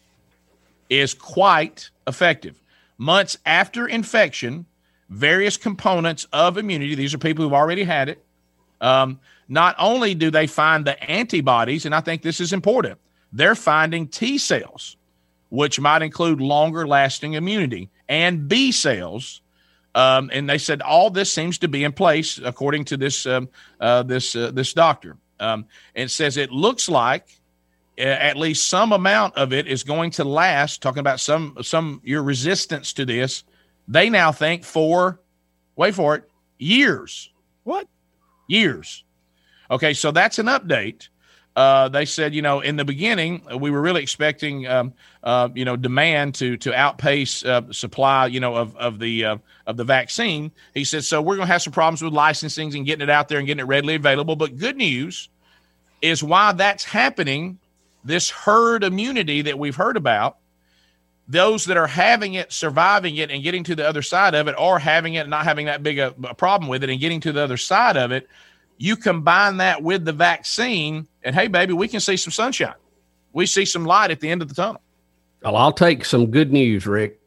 [0.89, 2.61] is quite effective.
[2.99, 4.67] Months after infection,
[5.09, 8.25] various components of immunity, these are people who've already had it,
[8.83, 12.99] um, not only do they find the antibodies, and I think this is important,
[13.33, 14.97] they're finding T cells,
[15.49, 19.41] which might include longer lasting immunity, and B cells.
[19.95, 23.49] Um, and they said all this seems to be in place according to this um,
[23.81, 25.17] uh, this uh, this doctor.
[25.39, 27.27] Um, and says it looks like
[27.99, 30.83] uh, at least some amount of it is going to last.
[30.83, 33.45] Talking about some some your resistance to this,
[33.87, 35.21] they now think for
[35.77, 36.25] wait for it
[36.59, 37.31] years.
[37.65, 37.87] What
[38.53, 39.05] years?
[39.71, 41.09] Okay, so that's an update.
[41.55, 45.67] Uh, they said, you know, in the beginning, we were really expecting, um, uh, you
[45.67, 49.37] know, demand to to outpace uh, supply, you know, of of the uh,
[49.67, 50.51] of the vaccine.
[50.73, 53.29] He said, so we're going to have some problems with licensing and getting it out
[53.29, 54.35] there and getting it readily available.
[54.35, 55.29] But good news
[56.01, 57.59] is why that's happening.
[58.05, 60.39] This herd immunity that we've heard about,
[61.29, 64.55] those that are having it, surviving it, and getting to the other side of it,
[64.59, 67.21] or having it and not having that big a, a problem with it and getting
[67.21, 68.29] to the other side of it,
[68.79, 72.75] you combine that with the vaccine, and hey, baby, we can see some sunshine.
[73.33, 74.83] We see some light at the end of the tunnel.
[75.43, 77.21] Well, I'll take some good news, Rick.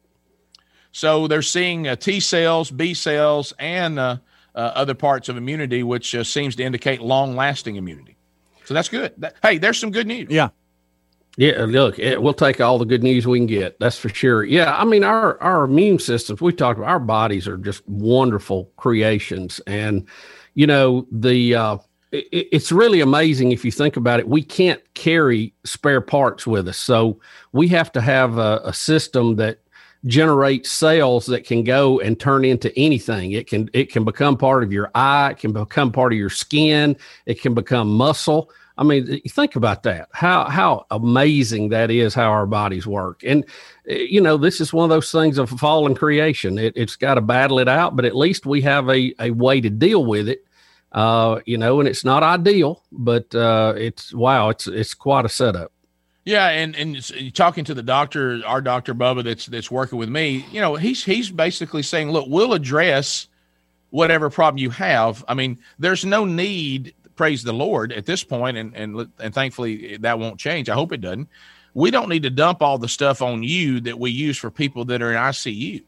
[0.92, 4.16] So they're seeing uh, T cells, B cells, and uh,
[4.54, 8.16] uh, other parts of immunity, which uh, seems to indicate long lasting immunity.
[8.64, 9.12] So that's good.
[9.18, 10.28] That- hey, there's some good news.
[10.30, 10.48] Yeah.
[11.36, 13.78] Yeah, look, it, we'll take all the good news we can get.
[13.78, 14.42] That's for sure.
[14.44, 16.40] Yeah, I mean, our our immune systems.
[16.40, 20.06] We talked about our bodies are just wonderful creations, and
[20.54, 21.54] you know the.
[21.54, 21.78] Uh,
[22.12, 24.28] it, it's really amazing if you think about it.
[24.28, 27.20] We can't carry spare parts with us, so
[27.52, 29.58] we have to have a, a system that
[30.06, 33.32] generates cells that can go and turn into anything.
[33.32, 35.32] It can it can become part of your eye.
[35.32, 36.96] It can become part of your skin.
[37.26, 38.50] It can become muscle.
[38.78, 40.08] I mean, think about that.
[40.12, 42.14] How how amazing that is.
[42.14, 43.44] How our bodies work, and
[43.90, 46.58] uh, you know, this is one of those things of fallen creation.
[46.58, 49.60] It, it's got to battle it out, but at least we have a a way
[49.60, 50.44] to deal with it.
[50.92, 55.28] Uh, you know, and it's not ideal, but uh, it's wow, it's it's quite a
[55.28, 55.72] setup.
[56.26, 60.44] Yeah, and and talking to the doctor, our doctor Bubba, that's that's working with me,
[60.50, 63.28] you know, he's he's basically saying, look, we'll address
[63.90, 65.24] whatever problem you have.
[65.28, 69.96] I mean, there's no need, praise the Lord, at this point, and and and thankfully
[69.98, 70.68] that won't change.
[70.68, 71.28] I hope it doesn't.
[71.74, 74.86] We don't need to dump all the stuff on you that we use for people
[74.86, 75.82] that are in ICU.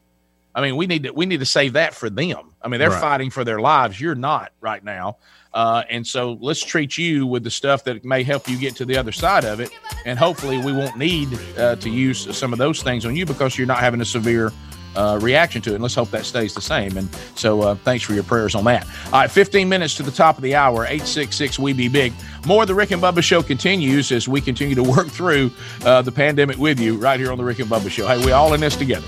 [0.53, 2.53] I mean, we need to we need to save that for them.
[2.61, 3.01] I mean, they're Right.
[3.01, 3.99] fighting for their lives.
[4.01, 5.17] You're not right now,
[5.53, 8.85] uh, and so let's treat you with the stuff that may help you get to
[8.85, 9.69] the other side of it.
[10.05, 13.57] And hopefully, we won't need uh, to use some of those things on you because
[13.57, 14.51] you're not having a severe
[14.99, 15.75] uh, reaction to it.
[15.75, 16.97] And let's hope that stays the same.
[16.97, 18.85] And so, uh, thanks for your prayers on that.
[19.05, 20.83] All right, 15 minutes to the top of the hour.
[20.83, 22.13] 866 We Be Big.
[22.45, 25.51] More of the Rick and Bubba Show continues as we continue to work through
[25.85, 28.07] uh, the pandemic with you right here on the Rick and Bubba Show.
[28.07, 29.07] Hey, we all in this together.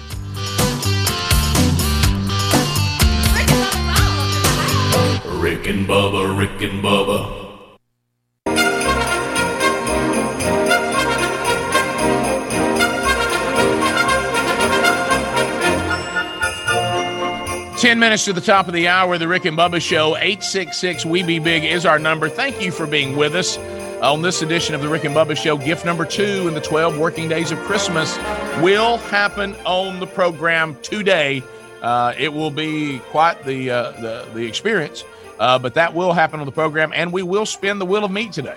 [5.41, 7.40] Rick and Bubba, Rick and Bubba.
[17.91, 20.15] Ten minutes to the top of the hour, the Rick and Bubba Show.
[20.15, 22.29] 866 We Be Big is our number.
[22.29, 23.57] Thank you for being with us
[24.01, 25.57] on this edition of the Rick and Bubba Show.
[25.57, 28.15] Gift number two in the 12 working days of Christmas
[28.61, 31.43] will happen on the program today.
[31.81, 35.03] Uh, it will be quite the uh, the, the experience,
[35.39, 38.11] uh, but that will happen on the program, and we will spin the wheel of
[38.11, 38.55] meat today.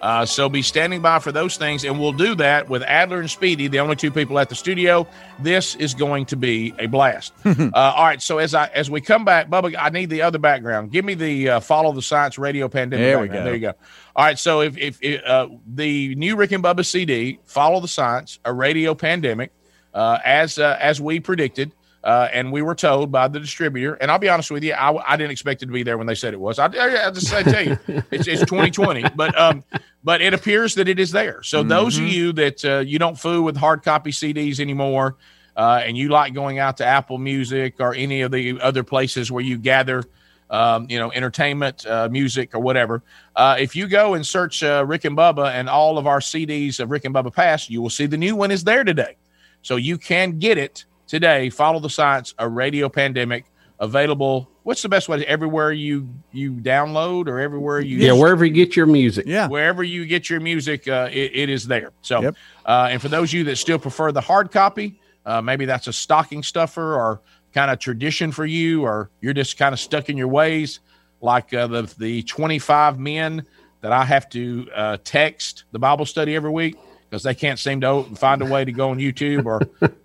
[0.00, 3.30] Uh, so be standing by for those things, and we'll do that with Adler and
[3.30, 5.06] Speedy, the only two people at the studio.
[5.40, 7.32] This is going to be a blast.
[7.44, 10.38] uh, all right, so as I as we come back, Bubba, I need the other
[10.38, 10.92] background.
[10.92, 13.04] Give me the uh, follow the science radio pandemic.
[13.04, 13.44] There we go.
[13.44, 13.74] There you go.
[14.14, 17.88] All right, so if if, if uh, the new Rick and Bubba CD, follow the
[17.88, 19.52] science, a radio pandemic,
[19.94, 21.72] uh, as uh, as we predicted.
[22.04, 25.12] Uh, and we were told by the distributor, and I'll be honest with you, I,
[25.12, 26.58] I didn't expect it to be there when they said it was.
[26.58, 27.78] I, I, I just I tell you,
[28.10, 29.64] it's, it's 2020, but um,
[30.04, 31.42] but it appears that it is there.
[31.42, 35.16] So those of you that uh, you don't fool with hard copy CDs anymore,
[35.56, 39.32] uh, and you like going out to Apple Music or any of the other places
[39.32, 40.04] where you gather,
[40.50, 43.02] um, you know, entertainment, uh, music, or whatever.
[43.34, 46.78] Uh, if you go and search uh, Rick and Bubba and all of our CDs
[46.78, 49.16] of Rick and Bubba Past, you will see the new one is there today.
[49.62, 51.50] So you can get it today.
[51.50, 53.46] Follow the science, a radio pandemic
[53.80, 54.48] available.
[54.62, 55.24] What's the best way?
[55.26, 59.24] Everywhere you you download or everywhere you Yeah, wherever you get your music.
[59.26, 59.48] Yeah.
[59.48, 61.92] wherever you get your music, uh, it, it is there.
[62.02, 62.36] So, Yep.
[62.66, 65.86] uh, and for those of you that still prefer the hard copy, uh, maybe that's
[65.86, 67.20] a stocking stuffer or
[67.54, 70.80] kind of tradition for you, or you're just kind of stuck in your ways,
[71.20, 73.44] like uh, the the 25 men
[73.80, 76.76] that I have to uh, text the Bible study every week
[77.08, 79.60] because they can't seem to find a way to go on YouTube or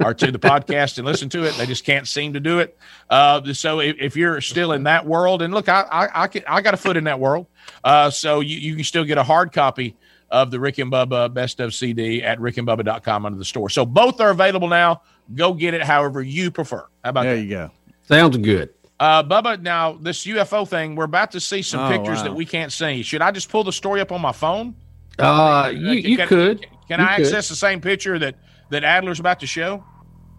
[0.06, 1.54] or to the podcast and listen to it.
[1.56, 2.78] They just can't seem to do it.
[3.10, 6.44] Uh, so if, if you're still in that world, and look, I I I, can,
[6.48, 7.48] I got a foot in that world,
[7.84, 9.96] uh, so you, you can still get a hard copy
[10.30, 13.70] of the Rick and Bubba Best of CD at rickandbubba.com under the store.
[13.70, 15.02] So both are available now.
[15.36, 16.88] Go get it however you prefer.
[17.04, 17.30] How about that?
[17.30, 17.44] There that?
[17.44, 17.72] you go.
[18.08, 18.70] Sounds good.
[19.00, 22.24] Uh, Bubba, now this UFO thing, we're about to see some Oh, pictures wow.
[22.24, 23.04] that we can't see.
[23.04, 24.76] Should I just pull the story up on my phone?
[25.20, 26.66] Uh, you, you can, could.
[26.88, 27.26] Can You I could.
[27.26, 28.36] access the same picture that
[28.70, 29.84] that Adler's about to show?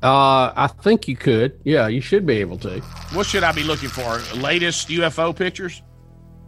[0.02, 1.58] Uh, I think you could.
[1.64, 2.80] Yeah, you should be able to.
[3.14, 4.18] What should I be looking for?
[4.36, 5.82] Latest UFO pictures?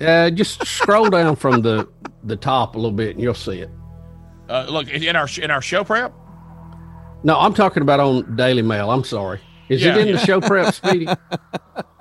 [0.01, 1.89] Uh, just scroll down from the
[2.25, 3.71] the top a little bit, and you'll see it.
[4.49, 6.13] Uh, look in our in our show prep.
[7.23, 8.91] No, I'm talking about on Daily Mail.
[8.91, 9.41] I'm sorry.
[9.69, 10.13] Is Yeah, it in yeah.
[10.13, 11.07] the show prep, Speedy?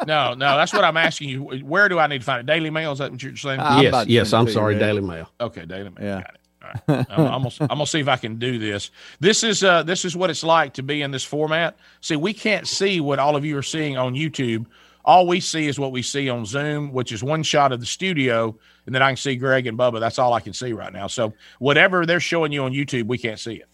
[0.08, 1.42] No, no, that's what I'm asking you.
[1.64, 2.46] Where do I need to find it?
[2.46, 2.92] Daily Mail?
[2.92, 3.60] Is that what you're saying?
[3.60, 4.34] I'm yes, yes.
[4.34, 5.28] I'm to you, sorry, Daily Mail.
[5.42, 5.94] Okay, Daily Mail.
[6.00, 6.22] Yeah.
[6.22, 6.42] Got it.
[6.66, 7.06] Right.
[7.10, 8.92] I'm, I'm gonna, I'm gonna see if I can do this.
[9.20, 11.78] This is uh this is what it's like to be in this format.
[12.02, 14.66] See, we can't see what all of you are seeing on YouTube.
[15.04, 17.86] All we see is what we see on Zoom, which is one shot of the
[17.86, 20.00] studio, and then I can see Greg and Bubba.
[20.00, 21.08] That's all I can see right now.
[21.08, 23.70] So whatever they're showing you on YouTube, we can't see it.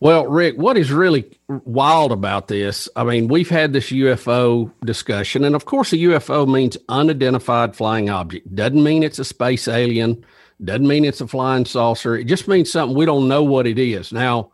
[0.00, 2.88] Well, Rick, what is really wild about this?
[2.94, 8.08] I mean, we've had this UFO discussion, and of course, a UFO means unidentified flying
[8.08, 8.54] object.
[8.54, 10.24] Doesn't mean it's a space alien,
[10.64, 12.16] doesn't mean it's a flying saucer.
[12.16, 14.12] It just means something we don't know what it is.
[14.12, 14.50] Now,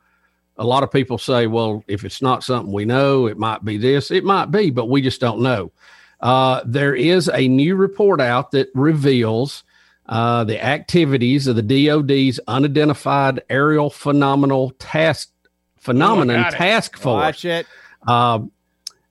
[0.56, 3.76] a lot of people say, well, if it's not something we know, it might be
[3.76, 5.72] this, it might be, but we just don't know.
[6.20, 9.64] Uh, there is a new report out that reveals
[10.06, 15.30] uh, the activities of the DoD's unidentified aerial phenomenal task
[15.78, 16.56] phenomenon got it.
[16.56, 17.22] task force.
[17.22, 17.66] Watch it.
[18.06, 18.40] Uh,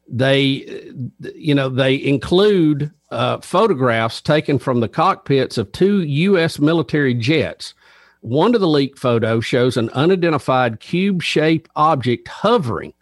[0.08, 0.92] they,
[1.36, 6.60] you know, they include uh, photographs taken from the cockpits of two U.S.
[6.60, 7.74] military jets.
[8.22, 12.94] One of the leaked photos shows an unidentified cube-shaped object hovering.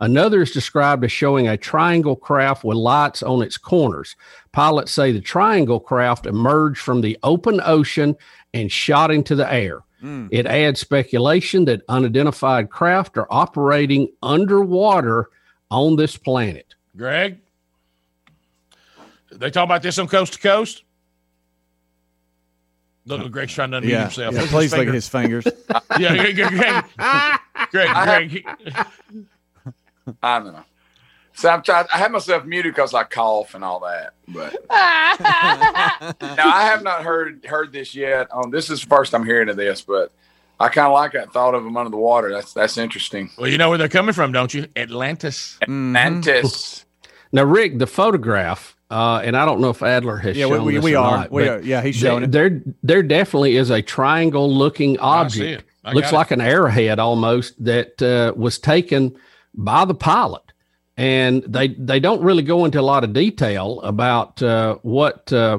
[0.00, 4.14] Another is described as showing a triangle craft with lights on its corners.
[4.52, 8.16] Pilots say the triangle craft emerged from the open ocean
[8.54, 9.82] and shot into the air.
[10.02, 10.28] Mm.
[10.30, 15.28] It adds speculation that unidentified craft are operating underwater
[15.70, 16.76] on this planet.
[16.96, 17.40] Greg,
[19.32, 20.82] they talk about this on Coast to Coast.
[23.06, 24.34] Look, look, Greg's trying to unmute Yeah, himself.
[24.34, 25.46] yeah, Look please look at his fingers.
[25.98, 26.84] yeah, Greg, Greg, Greg,
[27.70, 28.46] Greg, Greg,
[30.22, 30.64] I don't know.
[31.34, 31.86] So I'm trying.
[31.94, 34.14] I have myself muted because I cough and all that.
[34.26, 38.26] But now I have not heard heard this yet.
[38.32, 40.10] Um, this is the first I'm hearing of this, but
[40.58, 42.30] I kind of like that thought of them under the water.
[42.30, 43.30] That's that's interesting.
[43.38, 44.66] Well, you know where they're coming from, don't you?
[44.74, 45.58] Atlantis.
[45.62, 46.84] Atlantis.
[47.30, 50.64] Now, Rick, the photograph, uh, and I don't know if Adler has Yeah, we- shown
[50.64, 51.16] we- this we or are.
[51.18, 51.60] not, We are.
[51.60, 52.32] Yeah, he's there- showing it.
[52.32, 55.62] There, there definitely is a triangle-looking I see object.
[55.62, 55.68] it.
[55.84, 56.18] I Looks got it.
[56.18, 59.14] like an arrowhead almost that uh, was taken
[59.54, 60.42] by the pilot,
[60.96, 65.58] and they they don't really go into a lot of detail about uh, what uh,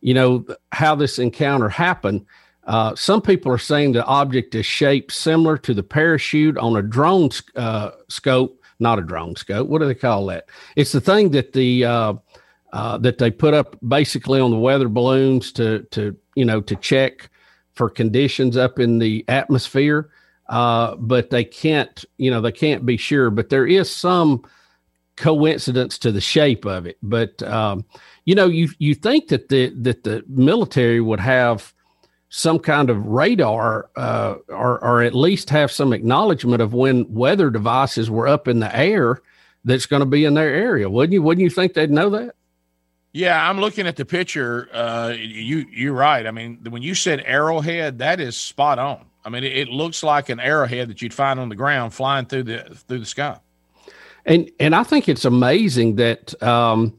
[0.00, 2.24] you know how this encounter happened.
[2.64, 6.82] Uh, some people are saying the object is shaped similar to the parachute on a
[6.82, 9.68] drone sc- uh, scope, not a drone scope.
[9.68, 10.46] What do they call that?
[10.74, 11.84] It's the thing that the
[12.76, 16.76] uh, that they put up basically on the weather balloons to to you know to
[16.76, 17.30] check
[17.72, 20.10] for conditions up in the atmosphere.
[20.48, 23.30] Uh, but they can't, you know, they can't be sure.
[23.30, 24.44] But there is some
[25.16, 26.98] coincidence to the shape of it.
[27.02, 27.86] But um,
[28.26, 31.72] you know, you you think that the that the military would have
[32.28, 37.48] some kind of radar, uh, or or at least have some acknowledgement of when weather
[37.48, 39.22] devices were up in the air
[39.64, 40.90] that's going to be in their area.
[40.90, 41.22] Wouldn't you?
[41.22, 42.34] Wouldn't you think they'd know that?
[43.16, 44.68] Yeah, I'm looking at the picture.
[44.70, 46.26] Uh, you you're right.
[46.26, 49.06] I mean, when you said arrowhead, that is spot on.
[49.24, 52.26] I mean, it, it looks like an arrowhead that you'd find on the ground flying
[52.26, 53.38] through the through the sky.
[54.26, 56.94] And and I think it's amazing that um,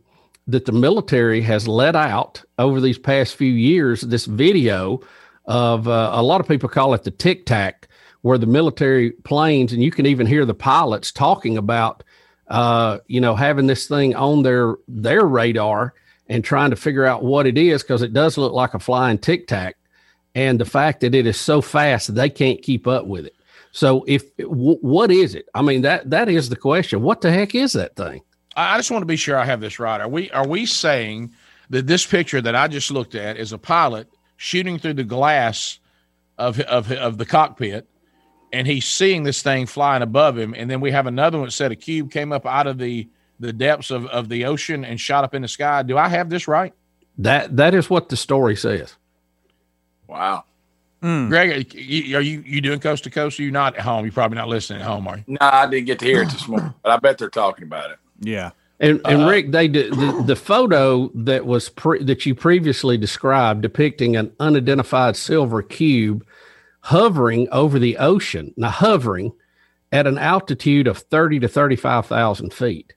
[0.48, 5.02] that the military has let out over these past few years this video
[5.46, 7.88] of uh, a lot of people call it the tic tac,
[8.22, 12.04] where the military planes and you can even hear the pilots talking about
[12.48, 15.94] uh, you know having this thing on their their radar
[16.30, 19.18] and trying to figure out what it is because it does look like a flying
[19.18, 19.78] tic tac,
[20.36, 23.36] and the fact that it is so fast they can't keep up with it.
[23.72, 25.48] So if w- what is it?
[25.54, 27.02] I mean that that is the question.
[27.02, 28.22] What the heck is that thing?
[28.56, 30.02] I, just want to be sure I have this right.
[30.02, 31.32] Are we are we saying
[31.70, 35.80] that this picture that I just looked at is a pilot shooting through the glass
[36.38, 37.88] of of of the cockpit,
[38.52, 41.52] and he's seeing this thing flying above him, and then we have another one that
[41.52, 43.08] said a cube came up out of the
[43.40, 45.84] the depths of, of the ocean and shot up in the sky.
[45.84, 46.74] Do I have this right?
[47.18, 48.96] That that is what the story says.
[50.08, 50.44] Wow.
[51.02, 53.40] Greg, you- are you you doing coast to coast?
[53.40, 54.04] Are you not at home?
[54.04, 55.24] You're probably not listening at home, are you?
[55.28, 57.92] No, I didn't get to hear it this morning, but I bet they're talking about
[57.92, 58.00] it.
[58.20, 58.52] Yeah.
[58.80, 62.98] And and Uh, Rick, they did the, the photo that was pre, that you previously
[62.98, 66.26] described depicting an unidentified silver cube
[66.82, 68.54] hovering over the ocean.
[68.58, 69.34] Now hovering
[69.92, 72.94] at an altitude of thirty to thirty five thousand feet.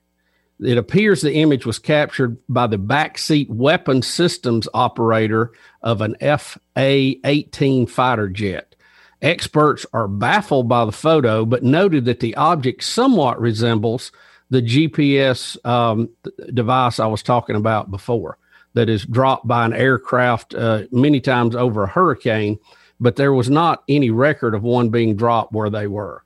[0.61, 5.51] It appears the image was captured by the backseat weapon systems operator
[5.81, 8.75] of an FA 18 fighter jet.
[9.21, 14.11] Experts are baffled by the photo, but noted that the object somewhat resembles
[14.49, 16.09] the GPS um,
[16.53, 18.37] device I was talking about before
[18.73, 22.59] that is dropped by an aircraft uh, many times over a hurricane,
[22.99, 26.23] but there was not any record of one being dropped where they were.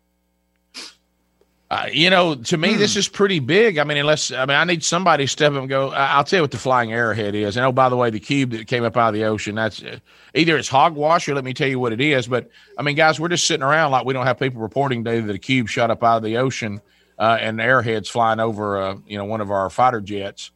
[1.71, 3.79] Uh, you know, to me, this is pretty big.
[3.79, 5.89] I mean, unless I mean, I need somebody to step up and go.
[5.89, 7.57] I- I'll tell you what the flying arrowhead is.
[7.57, 9.55] And oh, by the way, the cube that came up out of the ocean.
[9.55, 9.97] That's uh,
[10.35, 12.27] either it's hogwash or let me tell you what it is.
[12.27, 15.21] But I mean, guys, we're just sitting around like we don't have people reporting daily
[15.21, 16.81] that a cube shot up out of the ocean
[17.17, 20.51] uh, and arrowheads flying over, uh, you know, one of our fighter jets.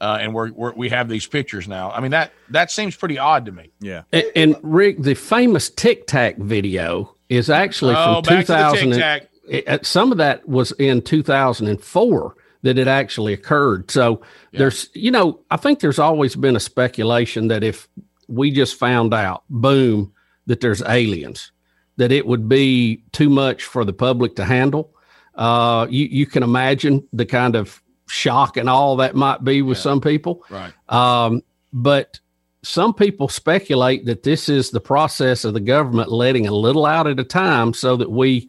[0.00, 1.90] Uh, and we're, we're we have these pictures now.
[1.90, 3.70] I mean that that seems pretty odd to me.
[3.80, 4.02] Yeah.
[4.12, 8.58] And, and Rick, the famous Tic Tac video is actually Oh, from back to the
[8.58, 9.26] 2000.
[9.48, 13.90] It, uh, some of that was in 2004 that it actually occurred.
[13.90, 17.88] So there's, you know, I think there's always been a speculation that if
[18.28, 20.12] we just found out, boom,
[20.46, 21.50] that there's aliens,
[21.96, 24.94] that it would be too much for the public to handle.
[25.34, 29.78] Uh, you, you can imagine the kind of shock and all that might be with
[29.78, 30.44] some people.
[30.48, 30.72] Right.
[30.88, 31.42] Um,
[31.72, 32.20] but
[32.62, 37.06] some people speculate that this is the process of the government letting a little out
[37.06, 38.48] at a time so that we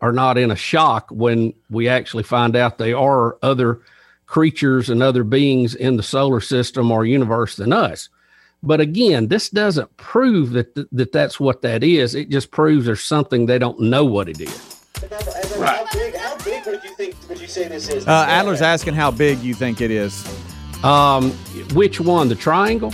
[0.00, 3.80] are not in a shock when we actually find out they are other
[4.26, 8.08] creatures and other beings in the solar system or universe than us.
[8.62, 12.14] But again, this doesn't prove that th- that that's what that is.
[12.14, 14.76] It just proves there's something they don't know what it is.
[15.56, 15.76] Right.
[15.76, 16.16] How big?
[16.16, 17.14] How big would you think?
[17.28, 18.06] Would you say this is?
[18.06, 20.26] Uh, Adler's asking how big you think it is.
[20.82, 21.30] Um,
[21.74, 22.28] which one?
[22.28, 22.92] The triangle?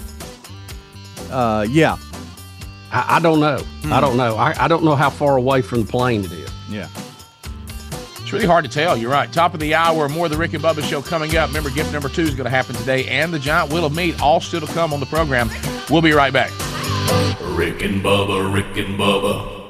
[1.30, 1.96] Uh, yeah.
[2.90, 3.62] I, I don't know.
[3.84, 4.36] I don't know.
[4.36, 6.51] I, I don't know how far away from the plane it is.
[6.72, 6.88] Yeah.
[8.20, 8.96] It's really hard to tell.
[8.96, 9.30] You're right.
[9.30, 11.48] Top of the hour, more of the Rick and Bubba show coming up.
[11.48, 14.20] Remember, gift number two is going to happen today, and the giant wheel of meat
[14.22, 15.50] all still to come on the program.
[15.90, 16.50] We'll be right back.
[17.42, 19.61] Rick and Bubba, Rick and Bubba.